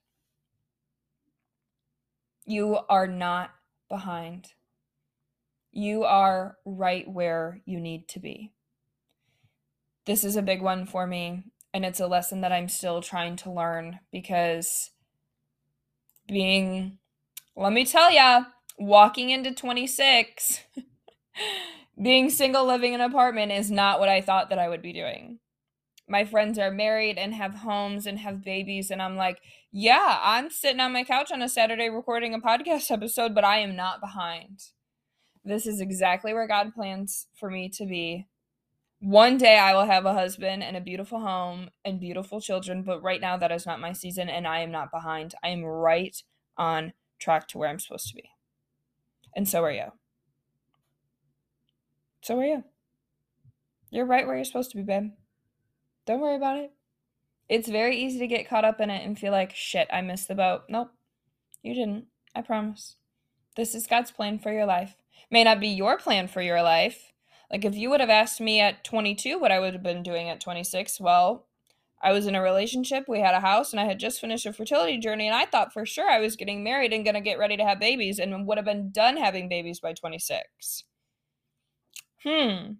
You 2.46 2.78
are 2.88 3.08
not 3.08 3.50
behind. 3.88 4.52
You 5.72 6.04
are 6.04 6.56
right 6.64 7.08
where 7.08 7.62
you 7.64 7.80
need 7.80 8.06
to 8.08 8.20
be. 8.20 8.52
This 10.06 10.22
is 10.22 10.36
a 10.36 10.42
big 10.42 10.62
one 10.62 10.86
for 10.86 11.04
me, 11.04 11.44
and 11.74 11.84
it's 11.84 12.00
a 12.00 12.06
lesson 12.06 12.42
that 12.42 12.52
I'm 12.52 12.68
still 12.68 13.02
trying 13.02 13.34
to 13.36 13.52
learn 13.52 13.98
because 14.12 14.90
being, 16.28 16.98
let 17.56 17.72
me 17.72 17.84
tell 17.84 18.12
ya, 18.12 18.44
walking 18.80 19.28
into 19.28 19.52
26, 19.52 20.60
being 22.02 22.30
single 22.30 22.64
living 22.64 22.94
in 22.94 23.00
an 23.02 23.10
apartment 23.10 23.52
is 23.52 23.70
not 23.70 24.00
what 24.00 24.08
I 24.08 24.22
thought 24.22 24.48
that 24.48 24.58
I 24.58 24.68
would 24.68 24.80
be 24.82 24.94
doing. 24.94 25.38
My 26.08 26.24
friends 26.24 26.58
are 26.58 26.72
married 26.72 27.18
and 27.18 27.34
have 27.34 27.56
homes 27.56 28.06
and 28.06 28.18
have 28.18 28.42
babies, 28.42 28.90
and 28.90 29.00
I'm 29.00 29.16
like, 29.16 29.38
yeah, 29.70 30.18
I'm 30.22 30.50
sitting 30.50 30.80
on 30.80 30.92
my 30.92 31.04
couch 31.04 31.30
on 31.30 31.42
a 31.42 31.48
Saturday 31.48 31.88
recording 31.90 32.34
a 32.34 32.40
podcast 32.40 32.90
episode, 32.90 33.34
but 33.34 33.44
I 33.44 33.58
am 33.58 33.76
not 33.76 34.00
behind. 34.00 34.62
This 35.44 35.66
is 35.66 35.80
exactly 35.80 36.32
where 36.32 36.48
God 36.48 36.74
plans 36.74 37.26
for 37.38 37.50
me 37.50 37.68
to 37.76 37.86
be. 37.86 38.26
One 38.98 39.38
day 39.38 39.56
I 39.56 39.74
will 39.74 39.86
have 39.86 40.04
a 40.04 40.12
husband 40.12 40.62
and 40.62 40.76
a 40.76 40.80
beautiful 40.80 41.20
home 41.20 41.70
and 41.84 42.00
beautiful 42.00 42.40
children, 42.40 42.82
but 42.82 43.02
right 43.02 43.20
now 43.20 43.36
that 43.36 43.52
is 43.52 43.64
not 43.64 43.80
my 43.80 43.92
season 43.92 44.28
and 44.28 44.46
I 44.46 44.60
am 44.60 44.70
not 44.70 44.90
behind. 44.90 45.34
I 45.42 45.48
am 45.48 45.64
right 45.64 46.16
on 46.58 46.92
track 47.18 47.48
to 47.48 47.58
where 47.58 47.70
I'm 47.70 47.78
supposed 47.78 48.08
to 48.08 48.14
be. 48.14 48.30
And 49.34 49.48
so 49.48 49.62
are 49.64 49.72
you. 49.72 49.92
So 52.22 52.38
are 52.38 52.44
you. 52.44 52.64
You're 53.90 54.06
right 54.06 54.26
where 54.26 54.36
you're 54.36 54.44
supposed 54.44 54.70
to 54.72 54.76
be, 54.76 54.82
babe. 54.82 55.10
Don't 56.06 56.20
worry 56.20 56.36
about 56.36 56.58
it. 56.58 56.72
It's 57.48 57.68
very 57.68 57.96
easy 57.96 58.20
to 58.20 58.26
get 58.28 58.48
caught 58.48 58.64
up 58.64 58.80
in 58.80 58.90
it 58.90 59.04
and 59.04 59.18
feel 59.18 59.32
like, 59.32 59.54
shit, 59.54 59.88
I 59.92 60.00
missed 60.00 60.28
the 60.28 60.36
boat. 60.36 60.62
Nope, 60.68 60.90
you 61.62 61.74
didn't. 61.74 62.06
I 62.34 62.42
promise. 62.42 62.96
This 63.56 63.74
is 63.74 63.88
God's 63.88 64.12
plan 64.12 64.38
for 64.38 64.52
your 64.52 64.66
life. 64.66 64.94
May 65.30 65.42
not 65.42 65.58
be 65.58 65.68
your 65.68 65.98
plan 65.98 66.28
for 66.28 66.40
your 66.40 66.62
life. 66.62 67.12
Like, 67.50 67.64
if 67.64 67.74
you 67.74 67.90
would 67.90 68.00
have 68.00 68.10
asked 68.10 68.40
me 68.40 68.60
at 68.60 68.84
22 68.84 69.38
what 69.38 69.50
I 69.50 69.58
would 69.58 69.72
have 69.72 69.82
been 69.82 70.04
doing 70.04 70.28
at 70.28 70.40
26, 70.40 71.00
well, 71.00 71.48
I 72.02 72.12
was 72.12 72.26
in 72.26 72.34
a 72.34 72.42
relationship, 72.42 73.04
we 73.08 73.20
had 73.20 73.34
a 73.34 73.40
house, 73.40 73.72
and 73.72 73.80
I 73.80 73.84
had 73.84 73.98
just 73.98 74.20
finished 74.20 74.46
a 74.46 74.52
fertility 74.52 74.98
journey, 74.98 75.26
and 75.26 75.36
I 75.36 75.46
thought 75.46 75.72
for 75.72 75.84
sure 75.86 76.08
I 76.10 76.20
was 76.20 76.36
getting 76.36 76.64
married 76.64 76.92
and 76.92 77.04
gonna 77.04 77.20
get 77.20 77.38
ready 77.38 77.56
to 77.56 77.64
have 77.64 77.80
babies 77.80 78.18
and 78.18 78.46
would 78.46 78.58
have 78.58 78.64
been 78.64 78.90
done 78.90 79.16
having 79.16 79.48
babies 79.48 79.80
by 79.80 79.92
26. 79.92 80.84
Hmm. 82.22 82.72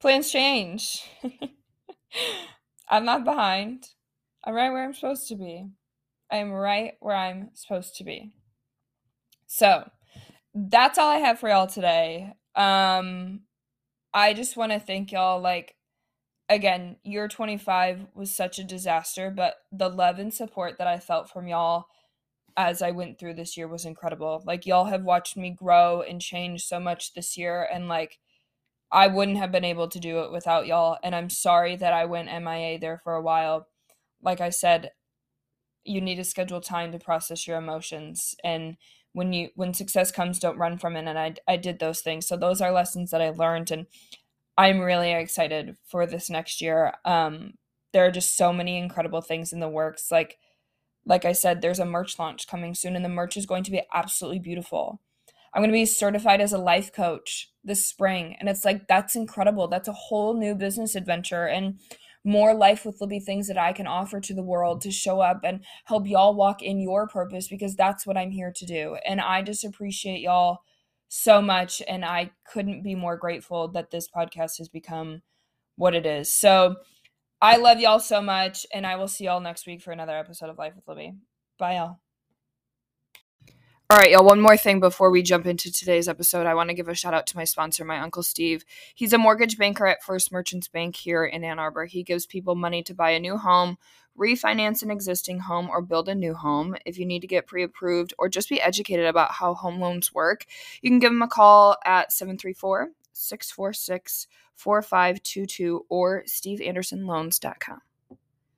Plans 0.00 0.30
change. 0.30 1.02
I'm 2.90 3.04
not 3.04 3.24
behind. 3.24 3.88
I'm 4.44 4.54
right 4.54 4.70
where 4.70 4.84
I'm 4.84 4.94
supposed 4.94 5.28
to 5.28 5.36
be. 5.36 5.66
I 6.30 6.38
am 6.38 6.52
right 6.52 6.94
where 7.00 7.16
I'm 7.16 7.50
supposed 7.54 7.96
to 7.96 8.04
be. 8.04 8.32
So, 9.46 9.88
that's 10.54 10.98
all 10.98 11.10
I 11.10 11.18
have 11.18 11.38
for 11.40 11.48
y'all 11.48 11.66
today. 11.66 12.32
Um 12.54 13.42
I 14.14 14.34
just 14.34 14.56
want 14.58 14.72
to 14.72 14.80
thank 14.80 15.12
y'all 15.12 15.40
like 15.42 15.75
again, 16.48 16.96
year 17.02 17.28
25 17.28 18.06
was 18.14 18.34
such 18.34 18.58
a 18.58 18.64
disaster, 18.64 19.30
but 19.30 19.56
the 19.72 19.88
love 19.88 20.18
and 20.18 20.32
support 20.32 20.78
that 20.78 20.86
I 20.86 20.98
felt 20.98 21.30
from 21.30 21.48
y'all 21.48 21.86
as 22.56 22.80
I 22.80 22.90
went 22.90 23.18
through 23.18 23.34
this 23.34 23.56
year 23.56 23.68
was 23.68 23.84
incredible. 23.84 24.42
Like 24.46 24.66
y'all 24.66 24.86
have 24.86 25.02
watched 25.02 25.36
me 25.36 25.50
grow 25.50 26.02
and 26.02 26.20
change 26.20 26.64
so 26.64 26.80
much 26.80 27.12
this 27.12 27.36
year 27.36 27.68
and 27.70 27.88
like 27.88 28.18
I 28.90 29.08
wouldn't 29.08 29.38
have 29.38 29.52
been 29.52 29.64
able 29.64 29.88
to 29.88 30.00
do 30.00 30.20
it 30.20 30.32
without 30.32 30.66
y'all 30.66 30.98
and 31.02 31.14
I'm 31.14 31.30
sorry 31.30 31.76
that 31.76 31.92
I 31.92 32.06
went 32.06 32.28
MIA 32.28 32.78
there 32.78 33.00
for 33.04 33.14
a 33.14 33.22
while. 33.22 33.68
Like 34.22 34.40
I 34.40 34.50
said, 34.50 34.92
you 35.84 36.00
need 36.00 36.16
to 36.16 36.24
schedule 36.24 36.60
time 36.60 36.92
to 36.92 36.98
process 36.98 37.46
your 37.46 37.58
emotions 37.58 38.34
and 38.42 38.76
when 39.12 39.32
you 39.32 39.50
when 39.54 39.72
success 39.72 40.10
comes 40.12 40.38
don't 40.38 40.58
run 40.58 40.78
from 40.78 40.96
it 40.96 41.06
and 41.06 41.18
I 41.18 41.34
I 41.46 41.56
did 41.56 41.78
those 41.78 42.00
things. 42.00 42.26
So 42.26 42.36
those 42.36 42.60
are 42.60 42.72
lessons 42.72 43.10
that 43.10 43.22
I 43.22 43.30
learned 43.30 43.70
and 43.70 43.86
I'm 44.58 44.80
really 44.80 45.12
excited 45.12 45.76
for 45.86 46.06
this 46.06 46.30
next 46.30 46.60
year. 46.60 46.94
Um 47.04 47.54
there 47.92 48.06
are 48.06 48.10
just 48.10 48.36
so 48.36 48.52
many 48.52 48.78
incredible 48.78 49.22
things 49.22 49.52
in 49.52 49.60
the 49.60 49.68
works 49.68 50.10
like 50.10 50.38
like 51.06 51.24
I 51.24 51.32
said 51.32 51.62
there's 51.62 51.78
a 51.78 51.86
merch 51.86 52.18
launch 52.18 52.46
coming 52.46 52.74
soon 52.74 52.96
and 52.96 53.04
the 53.04 53.08
merch 53.08 53.36
is 53.36 53.46
going 53.46 53.64
to 53.64 53.70
be 53.70 53.82
absolutely 53.94 54.40
beautiful. 54.40 55.00
I'm 55.54 55.62
going 55.62 55.70
to 55.70 55.72
be 55.72 55.86
certified 55.86 56.40
as 56.40 56.52
a 56.52 56.58
life 56.58 56.92
coach 56.92 57.50
this 57.64 57.86
spring. 57.86 58.36
And 58.38 58.48
it's 58.48 58.64
like, 58.64 58.88
that's 58.88 59.16
incredible. 59.16 59.68
That's 59.68 59.88
a 59.88 59.92
whole 59.92 60.34
new 60.34 60.54
business 60.54 60.94
adventure 60.94 61.46
and 61.46 61.80
more 62.24 62.52
life 62.52 62.84
with 62.84 63.00
Libby 63.00 63.20
things 63.20 63.48
that 63.48 63.56
I 63.56 63.72
can 63.72 63.86
offer 63.86 64.20
to 64.20 64.34
the 64.34 64.42
world 64.42 64.80
to 64.82 64.90
show 64.90 65.20
up 65.20 65.40
and 65.44 65.64
help 65.84 66.06
y'all 66.06 66.34
walk 66.34 66.60
in 66.60 66.80
your 66.80 67.06
purpose 67.06 67.48
because 67.48 67.76
that's 67.76 68.06
what 68.06 68.16
I'm 68.16 68.32
here 68.32 68.52
to 68.54 68.66
do. 68.66 68.98
And 69.06 69.20
I 69.20 69.42
just 69.42 69.64
appreciate 69.64 70.20
y'all 70.20 70.58
so 71.08 71.40
much. 71.40 71.82
And 71.88 72.04
I 72.04 72.30
couldn't 72.50 72.82
be 72.82 72.94
more 72.94 73.16
grateful 73.16 73.68
that 73.68 73.90
this 73.90 74.08
podcast 74.08 74.58
has 74.58 74.68
become 74.68 75.22
what 75.76 75.94
it 75.94 76.06
is. 76.06 76.32
So 76.32 76.76
I 77.40 77.56
love 77.56 77.80
y'all 77.80 78.00
so 78.00 78.20
much. 78.20 78.66
And 78.72 78.86
I 78.86 78.96
will 78.96 79.08
see 79.08 79.24
y'all 79.24 79.40
next 79.40 79.66
week 79.66 79.82
for 79.82 79.92
another 79.92 80.16
episode 80.16 80.50
of 80.50 80.58
Life 80.58 80.74
with 80.74 80.88
Libby. 80.88 81.14
Bye, 81.58 81.76
y'all. 81.76 82.05
All 83.88 83.98
right, 83.98 84.10
y'all, 84.10 84.24
one 84.24 84.40
more 84.40 84.56
thing 84.56 84.80
before 84.80 85.12
we 85.12 85.22
jump 85.22 85.46
into 85.46 85.70
today's 85.70 86.08
episode. 86.08 86.44
I 86.44 86.54
want 86.54 86.70
to 86.70 86.74
give 86.74 86.88
a 86.88 86.94
shout 86.96 87.14
out 87.14 87.24
to 87.28 87.36
my 87.36 87.44
sponsor, 87.44 87.84
my 87.84 88.00
Uncle 88.00 88.24
Steve. 88.24 88.64
He's 88.96 89.12
a 89.12 89.18
mortgage 89.18 89.56
banker 89.56 89.86
at 89.86 90.02
First 90.02 90.32
Merchants 90.32 90.66
Bank 90.66 90.96
here 90.96 91.24
in 91.24 91.44
Ann 91.44 91.60
Arbor. 91.60 91.84
He 91.84 92.02
gives 92.02 92.26
people 92.26 92.56
money 92.56 92.82
to 92.82 92.94
buy 92.94 93.10
a 93.10 93.20
new 93.20 93.36
home, 93.36 93.78
refinance 94.18 94.82
an 94.82 94.90
existing 94.90 95.38
home, 95.38 95.70
or 95.70 95.82
build 95.82 96.08
a 96.08 96.16
new 96.16 96.34
home. 96.34 96.74
If 96.84 96.98
you 96.98 97.06
need 97.06 97.20
to 97.20 97.28
get 97.28 97.46
pre 97.46 97.62
approved 97.62 98.12
or 98.18 98.28
just 98.28 98.48
be 98.48 98.60
educated 98.60 99.06
about 99.06 99.30
how 99.30 99.54
home 99.54 99.78
loans 99.78 100.12
work, 100.12 100.46
you 100.82 100.90
can 100.90 100.98
give 100.98 101.12
him 101.12 101.22
a 101.22 101.28
call 101.28 101.76
at 101.84 102.12
734 102.12 102.88
646 103.12 104.26
4522 104.56 105.86
or 105.88 106.24
steveandersonloans.com. 106.26 107.82